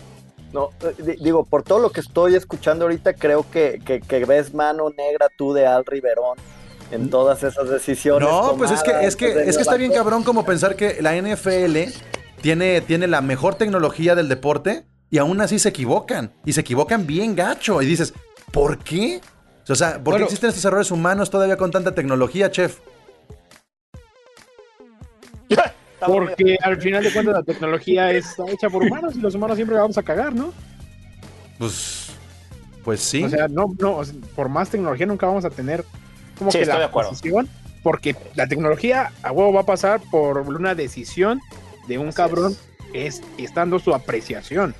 [0.53, 4.25] No, eh, di- digo, por todo lo que estoy escuchando ahorita, creo que, que, que
[4.27, 6.37] ves mano negra tú de Al Riverón
[6.91, 8.29] en todas esas decisiones.
[8.29, 10.99] No, pues es que, es que, desde es que está bien cabrón como pensar que
[11.01, 11.77] la NFL
[12.43, 16.33] tiene, tiene la mejor tecnología del deporte y aún así se equivocan.
[16.45, 17.81] Y se equivocan bien gacho.
[17.83, 18.13] Y dices,
[18.53, 19.21] ¿por qué?
[19.69, 20.25] O sea, ¿por qué Bueno.
[20.27, 22.79] existen estos errores humanos todavía con tanta tecnología, chef?
[26.07, 29.75] Porque al final de cuentas la tecnología está hecha por humanos y los humanos siempre
[29.77, 30.53] la vamos a cagar, ¿no?
[31.59, 32.11] Pues,
[32.85, 33.25] pues sí.
[33.25, 34.03] O sea, no, no,
[34.35, 35.85] por más tecnología nunca vamos a tener
[36.39, 37.11] como Sí, que estoy la de acuerdo.
[37.11, 37.49] decisión,
[37.83, 41.41] porque la tecnología a huevo va a pasar por una decisión
[41.89, 42.93] de un Así cabrón es.
[42.93, 44.75] que es, estando su apreciación.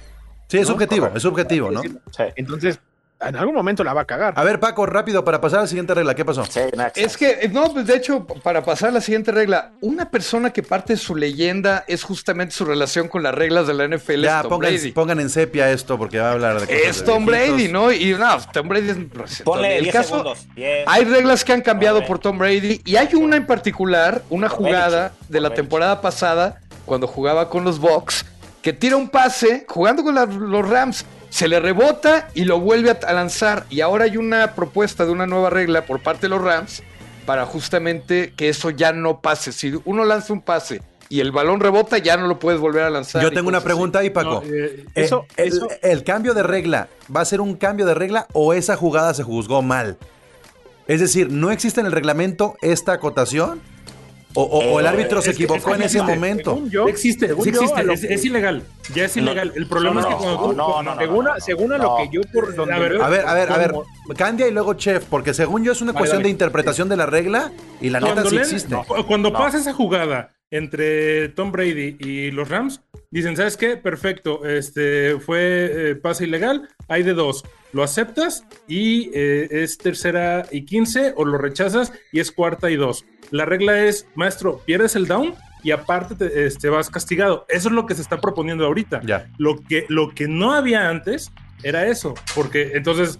[0.49, 0.75] Sí, es ¿no?
[0.75, 1.83] subjetivo, es subjetivo, ¿no?
[1.83, 1.91] Sí.
[2.37, 2.79] Entonces,
[3.19, 4.35] en algún momento la va a cagar.
[4.37, 6.45] A ver, Paco, rápido, para pasar a la siguiente regla, ¿qué pasó?
[6.45, 6.61] Sí.
[6.97, 10.51] Es que, eh, no, pues de hecho, para pasar a la siguiente regla, una persona
[10.53, 14.23] que parte de su leyenda es justamente su relación con las reglas de la NFL.
[14.23, 14.93] Ya, Tom pongan, Brady.
[14.93, 17.25] pongan en sepia esto porque va a hablar de cosas Es Tom.
[17.25, 17.91] Brady, ¿no?
[17.91, 19.43] Y no, Tom Brady es.
[19.43, 20.47] Ponle el 10 caso, segundos.
[20.55, 20.85] 10.
[20.87, 25.13] Hay reglas que han cambiado por Tom Brady y hay una en particular, una jugada
[25.31, 28.26] de la temporada pasada, cuando jugaba con los Bucks,
[28.67, 32.91] que tira un pase jugando con la- los Rams, se le rebota y lo vuelve
[32.91, 33.65] a, a lanzar.
[33.71, 36.83] Y ahora hay una propuesta de una nueva regla por parte de los Rams
[37.27, 39.53] para justamente que eso ya no pase.
[39.53, 42.91] Si uno lanza un pase y el balón rebota, ya no lo puedes volver a
[42.91, 43.23] lanzar.
[43.23, 44.43] Yo tengo una pregunta ahí, Paco.
[44.45, 47.87] No, eh, Eh, eso- el, eso- el cambio de regla, ¿va a ser un cambio
[47.87, 49.97] de regla o esa jugada se juzgó mal?
[50.89, 53.61] Es decir, ¿no existe en el reglamento esta acotación?
[54.39, 56.55] ¿O, o- o el Eh, árbitro se equivocó en ese momento?
[56.55, 58.63] Según yo, Sí existe, existe, es, ilegal,
[58.95, 59.51] ya es ilegal.
[59.57, 61.41] El problema no, es que cuando tú- no, no, no, según, no, a- no.
[61.41, 63.57] según a lo que yo por donde A ver, veo- A ver, a ver, a
[63.57, 63.73] ver.
[64.17, 66.29] Candia y luego Chef, porque según yo es una Vale, cuestión dale.
[66.29, 68.77] de interpretación de la regla y la neta sí leen- existe.
[68.87, 69.39] cu- cuando No.
[69.39, 73.77] pasa esa jugada entre Tom Brady y los Rams, dicen, ¿sabes qué?
[73.77, 77.45] Perfecto, este fue eh, pase ilegal, hay de dos.
[77.73, 82.77] ¿Lo aceptas y eh, es tercera y quince o lo rechazas y es cuarta y
[82.77, 83.05] dos?
[83.31, 87.45] La regla es, maestro, pierdes el down y aparte te este, vas castigado.
[87.49, 89.03] Eso es lo que se está proponiendo ahorita.
[89.05, 89.29] Ya.
[89.37, 93.19] Lo que, lo que no había antes era eso, porque entonces,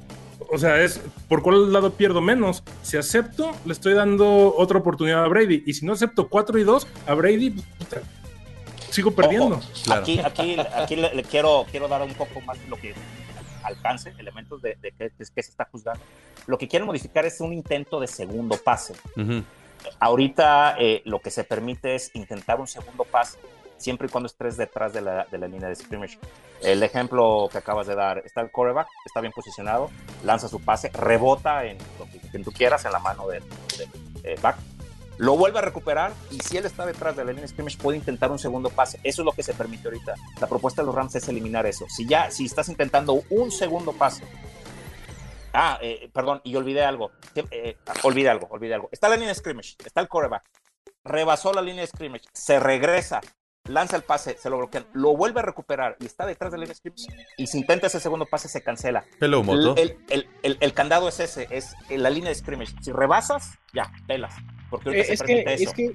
[0.51, 2.63] o sea, es por cuál lado pierdo menos.
[2.83, 6.65] Si acepto, le estoy dando otra oportunidad a Brady, y si no acepto 4 y
[6.65, 8.01] 2 a Brady, puta,
[8.97, 9.57] sigo perdiendo.
[9.57, 10.03] Ojo, Claro.
[10.03, 12.95] Aquí, aquí, aquí le, le quiero, quiero dar un poco más de lo que
[13.63, 16.01] alcance, elementos de, de qué, qué se está juzgando.
[16.47, 18.95] Lo que quieren modificar es un intento de segundo pase.
[19.17, 19.43] Ujú.
[20.01, 23.39] Ahorita eh, lo que se permite es intentar un segundo pase,
[23.77, 26.19] siempre y cuando estés detrás de la, de la línea de scrimmage.
[26.63, 29.91] El ejemplo que acabas de dar, está el coreback, está bien posicionado,
[30.25, 33.43] lanza su pase, rebota en lo que, que tú quieras, en la mano del,
[33.77, 33.89] del,
[34.25, 34.57] eh, back,
[35.19, 37.97] lo vuelve a recuperar y si él está detrás de la línea de scrimmage puede
[37.99, 39.01] intentar un segundo pase.
[39.03, 40.15] Eso es lo que se permite ahorita.
[40.41, 41.87] La propuesta de los Rams es eliminar eso.
[41.89, 44.25] Si ya, si estás intentando un segundo pase,
[45.59, 47.13] Ah, eh, perdón, y olvidé algo.
[47.35, 48.91] Eh, olvidé algo, olvidé algo.
[48.93, 50.43] Está la línea de scrimmage, está el coreback.
[51.03, 53.23] Rebasó la línea de scrimmage, se regresa,
[53.65, 56.65] lanza el pase, se lo bloquean, lo vuelve a recuperar y está detrás de la
[56.65, 57.07] línea de scrimmage.
[57.39, 59.05] Y si intenta ese segundo pase, se cancela.
[59.19, 59.75] Hello, moto.
[59.79, 62.75] El, el- el- el candado es ese, es la línea de scrimmage.
[62.83, 64.35] Si rebasas, ya, pelas.
[64.71, 65.65] Porque ahorita Eh, se es, que, eso.
[65.65, 65.93] es que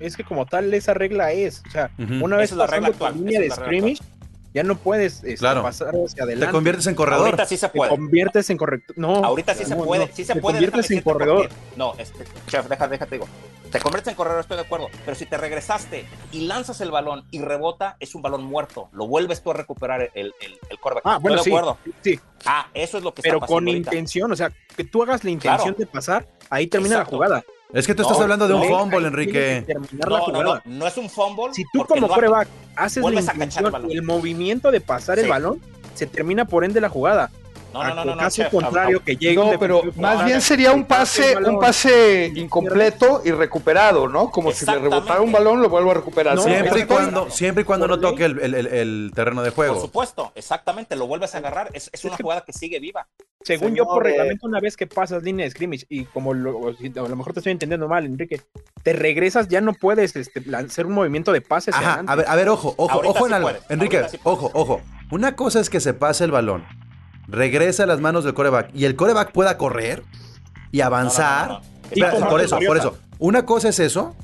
[0.00, 1.90] es que como tal esa regla es, o sea,
[2.22, 3.98] una vez es la regla pasando tu actual, línea de regla scrimmage,
[4.54, 5.62] ya no puedes este, Claro.
[5.62, 6.46] pasar hacia adelante.
[6.46, 7.26] Te conviertes en corredor.
[7.26, 7.90] Ahorita sí se Te puede.
[7.90, 8.96] conviertes en corrector.
[8.98, 10.54] No, Ahorita sí se puede, no, sí se te puede.
[10.54, 11.48] conviertes déjame en corredor.
[11.76, 13.28] No, este, chef, deja, déjate digo.
[13.70, 14.86] Te conviertes en corredor, estoy de acuerdo.
[15.04, 18.88] Pero si te regresaste y lanzas el balón y rebota, es un balón muerto.
[18.92, 21.02] Lo vuelves tú a recuperar el, el, el quarterback.
[21.04, 21.78] Ah, bueno, estoy sí, de acuerdo.
[22.02, 23.90] sí, Ah, eso es lo que pero está pasando con ahorita.
[23.90, 25.76] intención, o sea, que tú hagas la intención Claro.
[25.78, 27.10] de pasar, ahí termina Exacto.
[27.10, 27.44] la jugada.
[27.72, 29.64] Es que tú estás hablando de un fumble, Enrique.
[29.92, 30.62] No, no, jugada.
[30.64, 31.52] no, no es un fumble.
[31.52, 33.90] Si tú como no- coreback haces la el intención balón.
[33.90, 35.60] y el movimiento de pasar el balón,
[35.94, 37.30] se termina por ende la jugada.
[37.72, 40.40] No, a- no, no, no, no, caso chef, contrario, que llegue No, pero más bien
[40.40, 44.30] sería un pase un pase incompleto y recuperado, ¿no?
[44.30, 46.34] Como si le rebotara un balón, lo vuelvo a recuperar.
[46.34, 49.42] No, Siempre y cuando, siempre y cuando no por toque el, el- el- el terreno
[49.42, 49.80] de Por juego.
[49.82, 51.68] supuesto, exactamente, lo vuelves a agarrar.
[51.74, 53.06] Es, es una jugada que sigue viva.
[53.44, 57.08] Según yo, por reglamento, una vez que pasas línea de scrimmage y como lo, a
[57.08, 58.40] lo mejor te estoy entendiendo mal, Enrique,
[58.82, 62.12] te regresas, ya no puedes este, hacer un movimiento de pase hacia Ajá, adelante.
[62.12, 63.50] a ver, a ver, ojo, ojo, Ahorita ojo en sí algo.
[63.68, 64.80] Enrique, sí ojo, ojo.
[65.10, 66.66] Una cosa es que se pase el balón,
[67.28, 70.02] regresa a las manos del coreback y el coreback pueda correr
[70.72, 71.48] y avanzar.
[71.48, 71.78] No, no, no, no.
[71.90, 72.98] Espera, Sí, como por eso, por eso.
[73.18, 74.14] Una cosa es eso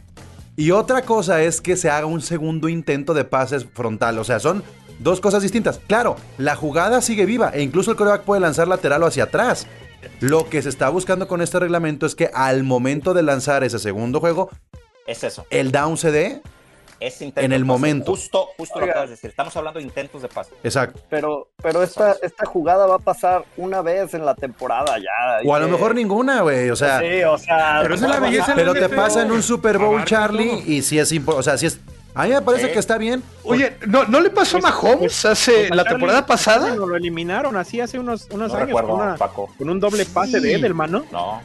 [0.56, 4.18] y otra cosa es que se haga un segundo intento de pases frontal.
[4.18, 4.62] O sea, son
[4.98, 5.80] dos cosas distintas.
[5.86, 9.66] Claro, la jugada sigue viva e incluso el coreback puede lanzar lateral o hacia atrás.
[10.20, 13.78] Lo que se está buscando con este reglamento es que al momento de lanzar ese
[13.78, 14.50] segundo juego,
[15.06, 15.46] Es eso.
[15.50, 16.42] el down se dé.
[17.06, 17.66] Es intento En el de pase.
[17.66, 18.12] momento.
[18.12, 18.92] Justo, justo lo Oiga.
[18.92, 19.30] acabas de decir.
[19.30, 20.52] Estamos hablando de intentos de pase.
[20.62, 21.00] Exacto.
[21.10, 25.46] Pero, pero esta, esta jugada va a pasar una vez en la temporada ya.
[25.48, 26.70] O a lo mejor ninguna, güey.
[26.70, 27.80] O sea, Sí, o sea.
[27.82, 28.94] Pero esa es la belleza te NFL.
[28.96, 30.62] pasa en un Super Bowl, Abarca Charlie, todo.
[30.72, 31.40] y si es importante.
[31.40, 31.80] O sea, si es.
[32.16, 33.24] A mí me parece que está bien.
[33.42, 36.72] Oye, ¿no, ¿no le pasó a Pues, Mahomes pues, hace Pues la temporada pasada?
[36.76, 39.48] Lo eliminaron así hace unos, unos No años recuerdo, con, una- Paco.
[39.58, 41.04] con un doble pase de Edelman, ¿no?
[41.10, 41.42] No.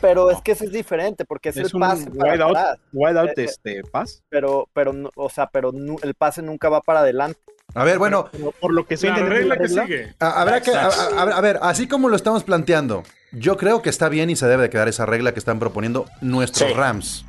[0.00, 2.56] Pero es que eso es diferente, porque es, Es el un pase para wide out,
[2.56, 2.78] atrás.
[2.92, 3.44] wide out Eh, eh.
[3.44, 4.22] este, pass.
[4.28, 5.72] Pero, pero, o sea, pero
[6.02, 7.38] el pase nunca va para adelante.
[7.74, 10.14] A ver, bueno, Por, por lo que estoy La regla la que sigue.
[10.20, 10.70] a- habrá que.
[10.70, 11.16] a, Exacto.
[11.18, 14.30] a- a ver, a ver, así como lo estamos planteando, yo creo que está bien
[14.30, 16.74] y se debe de quedar esa regla que están proponiendo nuestros Sí.
[16.76, 17.24] Rams.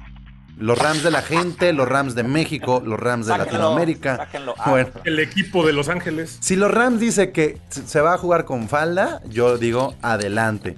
[0.57, 4.17] Los Rams de la gente, los Rams de México, los Rams de Sáquenlo, Latinoamérica.
[4.17, 4.55] sáquenlo.
[4.57, 4.89] Ah, Bueno.
[5.03, 6.37] El equipo de Los Ángeles.
[6.39, 10.75] Si los Rams dice que se va a jugar con falda, yo digo adelante.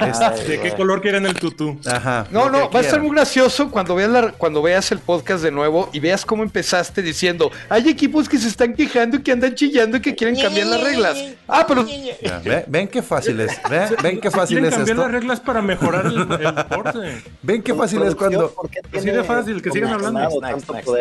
[0.00, 1.80] Este, Ay, ¿De qué color quieren el tutú?
[1.86, 2.26] Ajá.
[2.30, 5.50] No, no, va a estar muy gracioso cuando veas, la- cuando veas el podcast de
[5.50, 9.54] nuevo y veas cómo empezaste diciendo, hay equipos que se están quejando y que andan
[9.54, 11.18] chillando y que quieren cambiar las reglas.
[11.48, 11.84] Ah, pero
[12.22, 13.58] Ya, ve- ven qué fácil es.
[13.68, 15.02] ve- Ven qué fácil Quieren es cambiar esto.
[15.08, 17.22] las reglas para mejorar el, el deporte.
[17.42, 18.50] Ven qué fácil es cuando.
[18.52, 20.28] ¿Por qué Así tiene de fácil, que sigan hablando.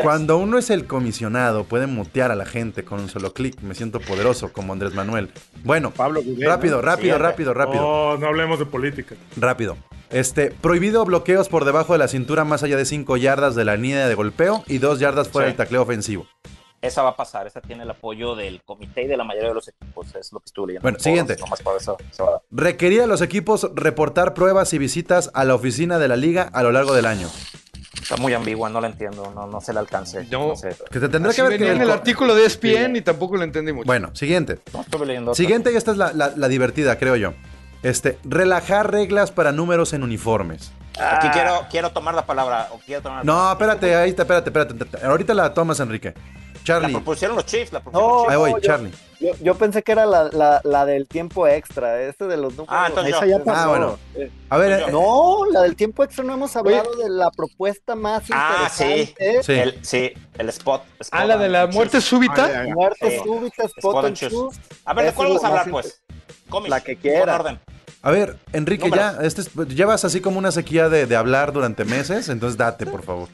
[0.04, 3.60] Cuando uno es el comisionado, puede mutear a la gente con un solo clic.
[3.62, 5.30] Me siento poderoso como Andrés Manuel.
[5.63, 9.15] Bueno, Pablo rápido, rápido, rápido, rápido, No, no hablemos de política.
[9.36, 9.78] rápido.
[10.10, 13.76] Este, prohibido bloqueos por debajo de la cintura más allá de 5 yardas de la
[13.76, 15.52] línea de golpeo y 2 yardas fuera Sí.
[15.52, 16.28] del tacleo ofensivo.
[16.80, 17.48] Esa va a pasar.
[17.48, 20.13] Esa tiene el apoyo del comité y de la mayoría de los equipos.
[20.15, 20.84] Es lo que estuve leyendo.
[20.84, 21.34] Bueno, en siguiente.
[21.34, 22.41] foros, Nomás por eso se va a dar.
[22.52, 26.62] Requerir a los equipos reportar pruebas y visitas a la oficina de la liga a
[26.63, 27.28] lo largo del año.
[28.10, 29.32] Está muy ambigua, no la entiendo.
[29.36, 30.26] No, no se le alcance.
[30.32, 30.50] No.
[30.50, 30.70] No sé.
[30.89, 33.43] Que te tendrá así que ver que en el artículo de ESPN y tampoco lo
[33.43, 33.86] entendí mucho.
[33.86, 34.60] Bueno, siguiente.
[34.74, 35.32] No estuve leyendo.
[35.32, 35.38] otra.
[35.43, 37.34] Siguiente, y esta es la, la- la divertida, creo yo.
[37.84, 40.72] Este, relajar reglas para números en uniformes.
[41.00, 42.70] Aquí quiero, quiero tomar la palabra.
[42.74, 44.74] O quiero tomar No, espérate, ahí está, espérate, espérate.
[44.74, 45.06] espérate.
[45.06, 46.13] Ahorita la tomas, Enrique.
[46.67, 47.71] La Charlie, propusieron los Chiefs.
[47.73, 48.91] La propusieron No, los ahí voy, yo- Charlie.
[49.19, 52.67] Yo, yo pensé que era la, la, la del tiempo extra, este de los números.
[52.69, 53.38] Ah, entonces Esa yo.
[53.39, 53.60] ya pasó.
[53.60, 53.99] Ah, bueno.
[54.15, 57.95] Eh, A ver, eh, No, la del tiempo extra no hemos hablado de la propuesta
[57.95, 58.84] más Ah, sí.
[58.84, 59.43] interesante.
[59.43, 59.53] Sí.
[59.53, 60.84] El, sí, el spot.
[60.99, 62.08] spot Ah, la de la muerte choose.
[62.08, 62.45] súbita.
[62.62, 62.63] Ah.
[62.73, 63.17] Muerte Sí.
[63.23, 64.36] súbita, spot Spot and choose.
[64.36, 64.60] choose.
[64.86, 66.01] A ver, ¿de cuál vamos a hablar, pues?
[66.49, 67.38] Comis, La que quiera.
[67.38, 67.60] pon orden.
[68.02, 71.84] A ver, Enrique, ya, este es- llevas así como una sequía de, de hablar durante
[71.86, 73.30] meses, entonces date, por favor.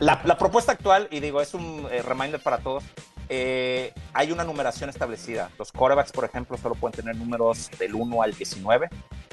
[0.00, 2.84] La, la propuesta actual, y digo, es un eh, reminder para todos,
[3.28, 5.50] eh, hay una numeración establecida.
[5.58, 8.88] Los quarterbacks, por ejemplo, solo pueden tener números del 1 al 19.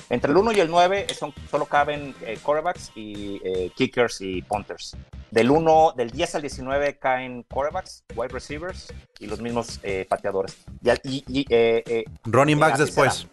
[0.10, 4.42] Entre el 1 y el 9 son, solo caben eh, quarterbacks y eh, kickers y
[4.42, 4.98] punters.
[5.32, 10.58] Del 1, del 10 al 19 caen quarterbacks, wide receivers y los mismos eh, pateadores.
[10.84, 13.28] Y, al- y- y, eh, eh, Running backs después.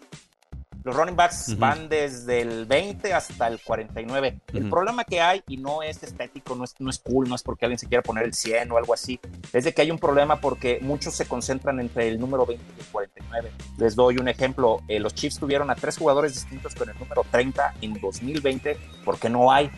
[0.83, 1.59] Los running backs Ujú.
[1.59, 4.39] van desde el 20 hasta el 49.
[4.53, 4.69] El Ujú.
[4.69, 7.65] problema que hay, y no es estético, no es, no es cool, no es porque
[7.65, 9.19] alguien se quiera poner el 100 o algo así,
[9.53, 12.79] es de que hay un problema porque muchos se concentran entre el número 20 y
[12.79, 13.51] el 49.
[13.77, 14.81] Les doy un ejemplo.
[14.87, 19.29] eh, los Chiefs tuvieron a tres jugadores distintos con el número 30 en 2020 porque
[19.29, 19.69] no hay.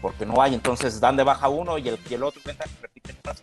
[0.00, 2.40] Porque no hay, entonces dan de baja uno y el, y el otro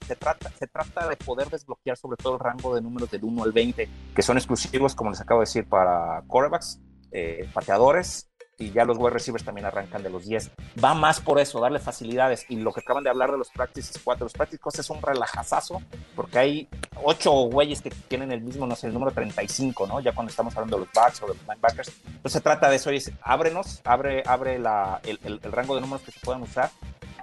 [0.08, 3.44] se trata, se trata de poder desbloquear sobre todo el rango de números del 1
[3.44, 6.80] al 20, que son exclusivos, como les acabo de decir, para quarterbacks,
[7.14, 8.28] eh, pateadores
[8.60, 10.52] y ya los wide receivers también arrancan de los 10.
[10.82, 12.46] Va más por eso, darle facilidades.
[12.50, 15.02] Y lo que acaban de hablar de los practice squad, los practice squad es un
[15.02, 15.82] relajazazo,
[16.16, 16.70] porque hay
[17.04, 20.00] ocho güeyes que tienen el mismo, no sé, el número 35, ¿no?
[20.02, 21.92] Ya cuando estamos hablando de los backs o de los linebackers.
[22.06, 25.82] Entonces se trata de eso, oye, ábrenos, abre, abre la, el, el- el rango de
[25.82, 26.70] números que se puedan usar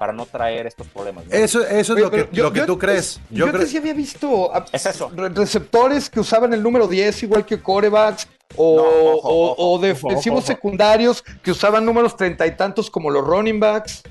[0.00, 1.26] para no traer estos problemas.
[1.26, 1.32] ¿no?
[1.34, 3.16] Eso, eso es Oye, lo que, yo- lo que yo tú crees.
[3.30, 3.56] Yo, Yo creo.
[3.56, 5.10] antes ya había visto a- Es eso.
[5.14, 8.26] re- receptores que usaban el número 10 igual que corebacks
[8.56, 10.46] o, No, ojo, o- ojo, o defensivos ojo.
[10.46, 14.02] secundarios que usaban números treinta y tantos como los running backs.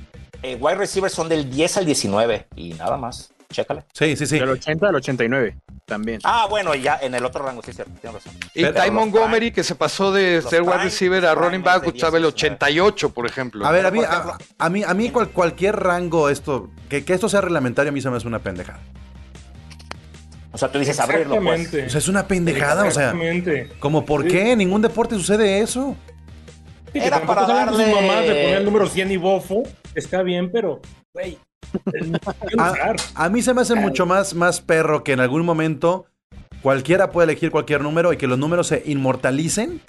[0.42, 3.32] Eh, wide receivers son del 10 al 19 y nada más.
[3.52, 3.84] Chécale.
[3.94, 4.38] Sí, sí, sí.
[4.38, 6.20] Del 80 al 89 también.
[6.24, 8.40] Ah, bueno, y ya en el otro rango, sí, cierto, tienes razón.
[8.54, 11.82] Y Pero Ty Montgomery, prime- que se pasó de ser wide receiver a running back,
[11.84, 13.66] de gustaba el 10, 88, por ejemplo.
[13.66, 17.14] A ver, a mí, a, a mí, a mí cual- cualquier rango, esto, que, que
[17.16, 18.80] esto sea reglamentario, a mí se me hace una pendejada.
[20.52, 21.68] O sea, tú dices abrirlo, pues.
[21.74, 23.14] O sea, es una pendejada, o sea.
[23.80, 24.52] ¿como por qué?
[24.54, 25.96] En ningún deporte sucede eso.
[26.92, 29.64] Sí, que Era para saben sus darle- mamás de poner el número 100 y bofo.
[29.94, 30.82] Está bien, pero,
[31.14, 31.38] güey.
[31.94, 32.20] el-
[32.60, 36.08] A, a mí se me hace mucho más, más perro que en algún momento
[36.64, 39.82] cualquiera puede elegir cualquier número y que los números se inmortalicen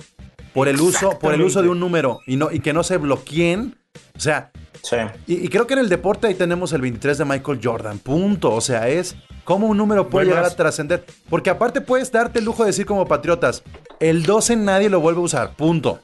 [0.53, 2.99] por el uso, por el uso de un número y, no, y que no se
[2.99, 3.77] bloqueen.
[4.17, 4.51] O sea,
[4.83, 4.97] Sí.
[5.27, 8.53] y, y creo que en el deporte ahí tenemos el 23 de Michael Jordan, punto.
[8.53, 11.05] O sea, es cómo un número puede llegar a trascender.
[11.29, 13.63] Porque aparte puedes darte el lujo de decir como patriotas,
[14.01, 16.01] el 12 nadie lo vuelve a usar, punto.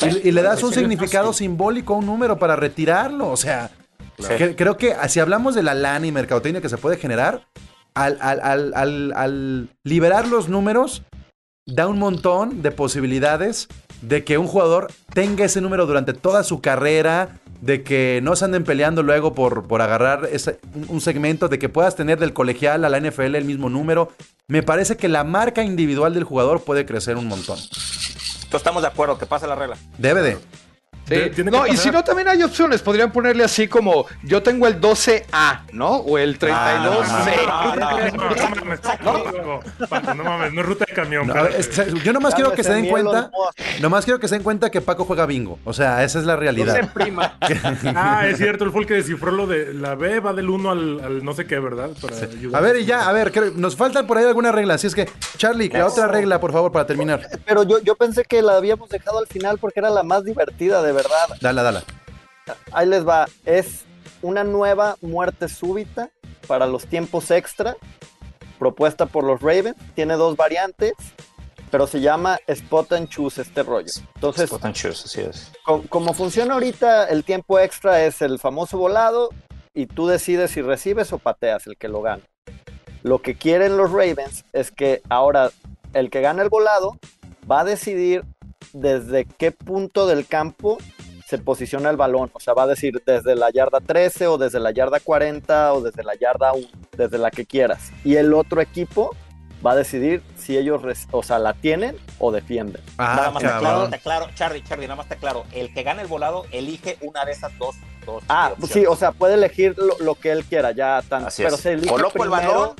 [0.00, 3.28] Y, y le das un significado simbólico a un número para retirarlo.
[3.28, 3.70] O sea,
[4.38, 7.46] que- creo que si hablamos de la lana y mercadotecnia que se puede generar,
[7.94, 11.02] al, al- al- al- al liberar los números,
[11.66, 13.68] da un montón de posibilidades
[14.00, 18.44] de que un jugador tenga ese número durante toda su carrera, de que no se
[18.46, 20.58] anden peleando luego por, por agarrar ese-
[20.88, 24.10] un- segmento, de que puedas tener del colegial a la NFL el mismo número.
[24.48, 27.58] Me parece que la marca individual del jugador puede crecer un montón.
[27.58, 29.76] Entonces estamos de acuerdo, que pase la regla.
[29.98, 30.38] Debe de.
[31.08, 31.30] Sí.
[31.34, 32.80] Que No, y si no, también hay opciones.
[32.80, 35.96] Podrían ponerle así como: Yo tengo el 12A, ¿no?
[35.96, 37.32] O el 32C.
[37.48, 37.74] Ah,
[40.16, 41.26] no, mames, no es ruta de camión.
[41.26, 41.70] No, es-
[42.04, 43.30] yo nomás quiero que se den cuenta,
[43.80, 45.58] nomás quiero que se den cuenta que Paco juega bingo.
[45.64, 46.90] O sea, esa es la realidad.
[46.92, 47.36] prima.
[47.94, 50.70] Ah, es cierto, él fue el que descifró lo de la B va del 1
[50.70, 51.90] al, al no sé qué, ¿verdad?
[52.00, 52.62] Para ayudar.
[52.62, 54.76] A ver, y ya, a ver, creo- nos faltan por ahí algunas reglas.
[54.76, 57.28] Así es que, Charlie, la otra regla, por favor, para terminar.
[57.44, 60.82] Pero yo, yo pensé que la habíamos dejado al final porque era la más divertida,
[60.82, 61.01] de verdad.
[61.40, 61.82] Dala, dala.
[62.72, 63.26] Ahí les va.
[63.44, 63.84] Es
[64.22, 66.10] una nueva muerte súbita
[66.46, 67.76] para los tiempos extra,
[68.58, 69.76] propuesta por los Ravens.
[69.94, 70.92] Tiene dos variantes,
[71.70, 73.92] pero se llama Spot and Choose este rollo.
[74.14, 75.50] Entonces, Spot and choose, así es.
[75.64, 79.30] co- como funciona ahorita, el tiempo extra es el famoso volado
[79.74, 82.22] y tú decides si recibes o pateas el que lo gana.
[83.02, 85.50] Lo que quieren los Ravens es que ahora
[85.92, 86.98] el que gana el volado
[87.50, 88.22] va a decidir
[88.72, 90.78] desde qué punto del campo
[91.26, 92.30] se posiciona el balón.
[92.34, 95.80] O sea, va a decir desde la yarda 13 o desde la yarda 40 o
[95.80, 96.66] desde la yarda 1,
[96.96, 97.90] desde la que quieras.
[98.04, 99.16] Y el otro equipo
[99.64, 102.82] va a decidir si ellos, o sea, la tienen o defienden.
[102.98, 103.90] nada Ah, más te aclaro, cabrón.
[103.90, 105.44] te aclaro, Charlie, Charlie, nada más te aclaro.
[105.52, 107.76] El que gane el volado elige una de esas dos.
[108.04, 108.72] dos Ah, opciones.
[108.74, 111.60] sí, o sea, puede elegir lo, lo que él quiera, ya tan, Así pero es.
[111.62, 112.76] se elige ¿Coloco el primero, balón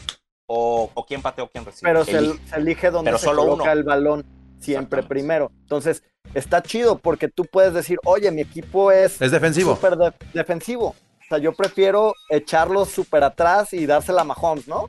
[0.46, 1.88] o, o quién patea o quién recibe?
[1.90, 2.38] pero se, Elige.
[2.48, 3.72] se elige donde Pero se solo coloca uno.
[3.72, 4.24] el balón
[4.62, 5.50] siempre primero.
[5.62, 6.02] Entonces,
[6.34, 9.74] está chido porque tú puedes decir, oye, mi equipo es Es defensivo.
[9.74, 10.88] súper de- defensivo.
[11.20, 14.88] O sea, yo prefiero echarlos súper atrás y dársela a Mahomes, ¿no?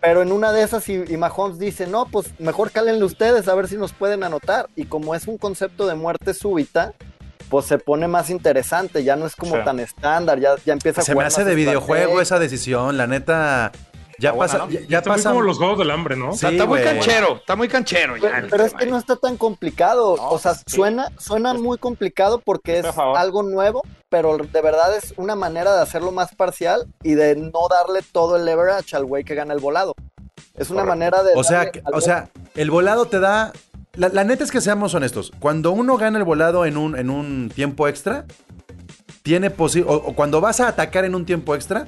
[0.00, 3.54] Pero en una de esas y, y Mahomes dice, no, pues mejor cálenle ustedes a
[3.54, 4.68] ver si nos pueden anotar.
[4.76, 6.92] Y como es un concepto de muerte súbita,
[7.48, 9.62] pues se pone más interesante, ya no es como Sí.
[9.64, 13.70] tan estándar, ya, ya empieza a Se me hace de videojuego esa decisión, la neta.
[14.18, 14.70] Ya Está buena, pasa, ¿no?
[14.70, 16.32] ya, ya Está muy como los juegos del hambre, ¿no?
[16.34, 18.16] Sí, está muy canchero, está muy canchero.
[18.16, 20.16] ya, Pero, es que no está tan complicado.
[20.16, 20.62] No, o sea, sí.
[20.68, 25.82] suena, suena muy complicado porque es algo nuevo, pero de verdad es una manera de
[25.82, 29.60] hacerlo más parcial y de no darle todo el leverage al güey que gana el
[29.60, 29.94] volado.
[30.56, 30.88] Es una Correcto.
[30.98, 31.32] manera de.
[31.34, 33.52] O sea, o sea, el volado te da.
[33.94, 35.32] La, la neta es que seamos honestos.
[35.40, 38.24] Cuando uno gana el volado en un, en un tiempo extra,
[39.22, 41.86] tiene posi- o, o cuando vas a atacar en un tiempo extra,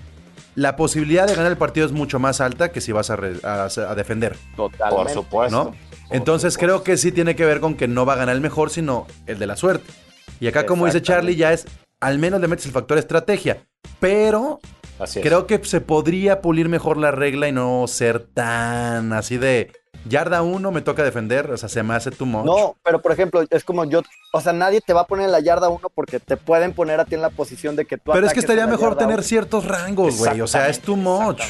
[0.56, 3.38] la posibilidad de ganar el partido es mucho más alta que si vas a, re-
[3.44, 4.36] a- a defender.
[4.56, 5.04] Totalmente.
[5.04, 5.64] Por supuesto.
[5.64, 5.74] ¿no?
[6.10, 8.70] Entonces creo que sí tiene que ver con que no va a ganar el mejor,
[8.70, 9.92] sino el de la suerte.
[10.40, 11.66] Y acá, como dice Charlie, ya es,
[12.00, 13.58] al menos le metes el factor estrategia.
[14.00, 14.60] Pero
[14.98, 15.24] Así es.
[15.24, 19.72] creo que se podría pulir mejor la regla y no ser tan así de
[20.04, 22.44] yarda uno me toca defender, o sea, se me hace too much.
[22.44, 25.32] No, pero por ejemplo, es como yo, o sea, nadie te va a poner en
[25.32, 28.12] la yarda uno porque te pueden poner a ti en la posición de que tú
[28.12, 29.22] Pero es que estaría mejor tener uno.
[29.22, 30.40] ciertos rangos, güey.
[30.40, 31.42] O sea, es too much.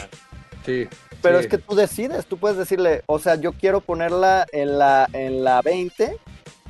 [0.64, 0.88] Sí,
[1.22, 1.44] Pero sí.
[1.44, 5.44] es que tú decides, tú puedes decirle, o sea, yo quiero ponerla en la, en
[5.44, 6.18] la 20,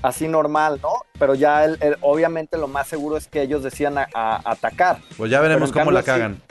[0.03, 0.91] así normal, ¿no?
[1.19, 4.99] Pero ya el- el- obviamente lo más seguro es que ellos decían a, a- atacar.
[5.17, 6.43] Pues ya veremos cómo la cagan.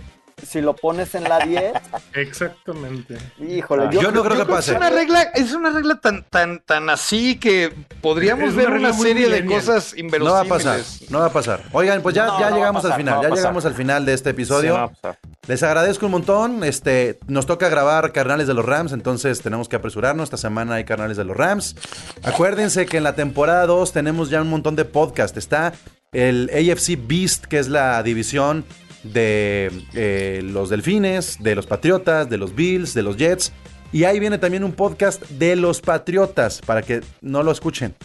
[0.44, 1.74] Si lo pones en la 10,
[2.14, 3.18] Exactamente.
[3.40, 3.90] híjole, Ah.
[3.92, 4.72] Yo no creo que Yo creo que pase.
[4.72, 8.94] Es una regla, es una regla tan, tan, tan así que podríamos Es ver una
[8.94, 10.34] serie de cosas No inverosímiles.
[10.34, 10.80] va a pasar,
[11.10, 11.62] no va a pasar.
[11.72, 14.14] Oigan, pues ya, No, no llegamos pasar, al final, no ya llegamos al final de
[14.14, 14.92] este episodio.
[14.94, 15.16] Sí, no,
[15.48, 16.64] Les agradezco un montón.
[16.64, 20.26] Este, nos toca grabar carnales de los Rams, entonces tenemos que apresurarnos.
[20.26, 21.76] Esta semana hay carnales de los Rams.
[22.24, 25.38] Acuérdense que en la temporada 2 tenemos ya un montón de podcast.
[25.38, 25.74] Está
[26.12, 28.66] el AFC Beast, que es la división
[29.14, 33.52] de eh, los Delfines, de los Patriotas, de los Bills, de los Jets.
[33.92, 37.96] Y ahí viene también un podcast de los Patriotas, para que no lo escuchen.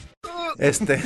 [0.59, 1.03] Este.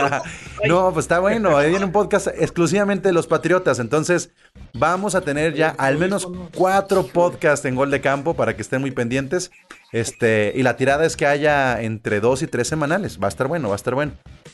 [0.68, 1.56] no, pues está bueno.
[1.56, 3.78] Ahí viene un podcast exclusivamente de los Patriotas.
[3.78, 4.30] Entonces,
[4.74, 8.80] vamos a tener ya al menos cuatro podcasts en Gol de Campo para que estén
[8.80, 9.50] muy pendientes.
[9.92, 13.18] Este, y la tirada es que haya entre dos y tres semanales.
[13.20, 14.12] Va a estar bueno, va a estar bueno.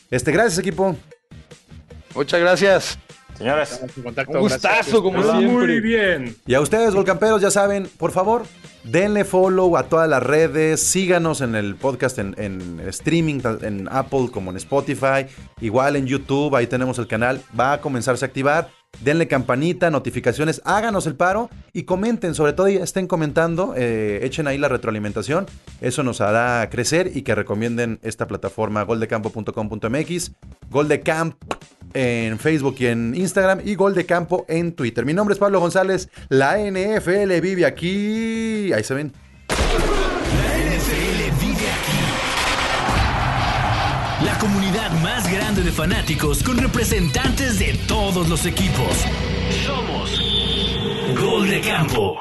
[0.09, 0.95] Este, gracias, equipo.
[2.15, 2.99] Muchas gracias.
[3.39, 4.71] Contacto, Un gracias.
[4.85, 5.79] gustazo, como Muy siempre.
[5.81, 6.35] bien.
[6.45, 8.43] Y a ustedes, Volcamperos, ya saben, por favor,
[8.83, 14.29] denle follow a todas las redes, síganos en el podcast en, en streaming, en Apple
[14.31, 15.25] como en Spotify,
[15.61, 18.69] igual en YouTube, ahí tenemos el canal, va a comenzarse a activar.
[19.01, 24.47] Denle campanita, notificaciones, háganos el paro y comenten, sobre todo y estén comentando, eh, echen
[24.47, 25.45] ahí la retroalimentación,
[25.79, 30.31] eso nos hará crecer y que recomienden esta plataforma goldecampo.com.mx,
[30.71, 31.35] Goldecamp
[31.93, 35.05] en Facebook y en Instagram y Gol de Campo en Twitter.
[35.05, 38.71] Mi nombre es Pablo González, la NFL vive aquí.
[38.73, 39.13] Ahí se ven.
[39.49, 41.99] NFL vive aquí.
[44.25, 49.05] La comunidad más grande de fanáticos con representantes de todos los equipos.
[49.65, 50.21] Somos
[51.19, 52.17] Gol de Campo.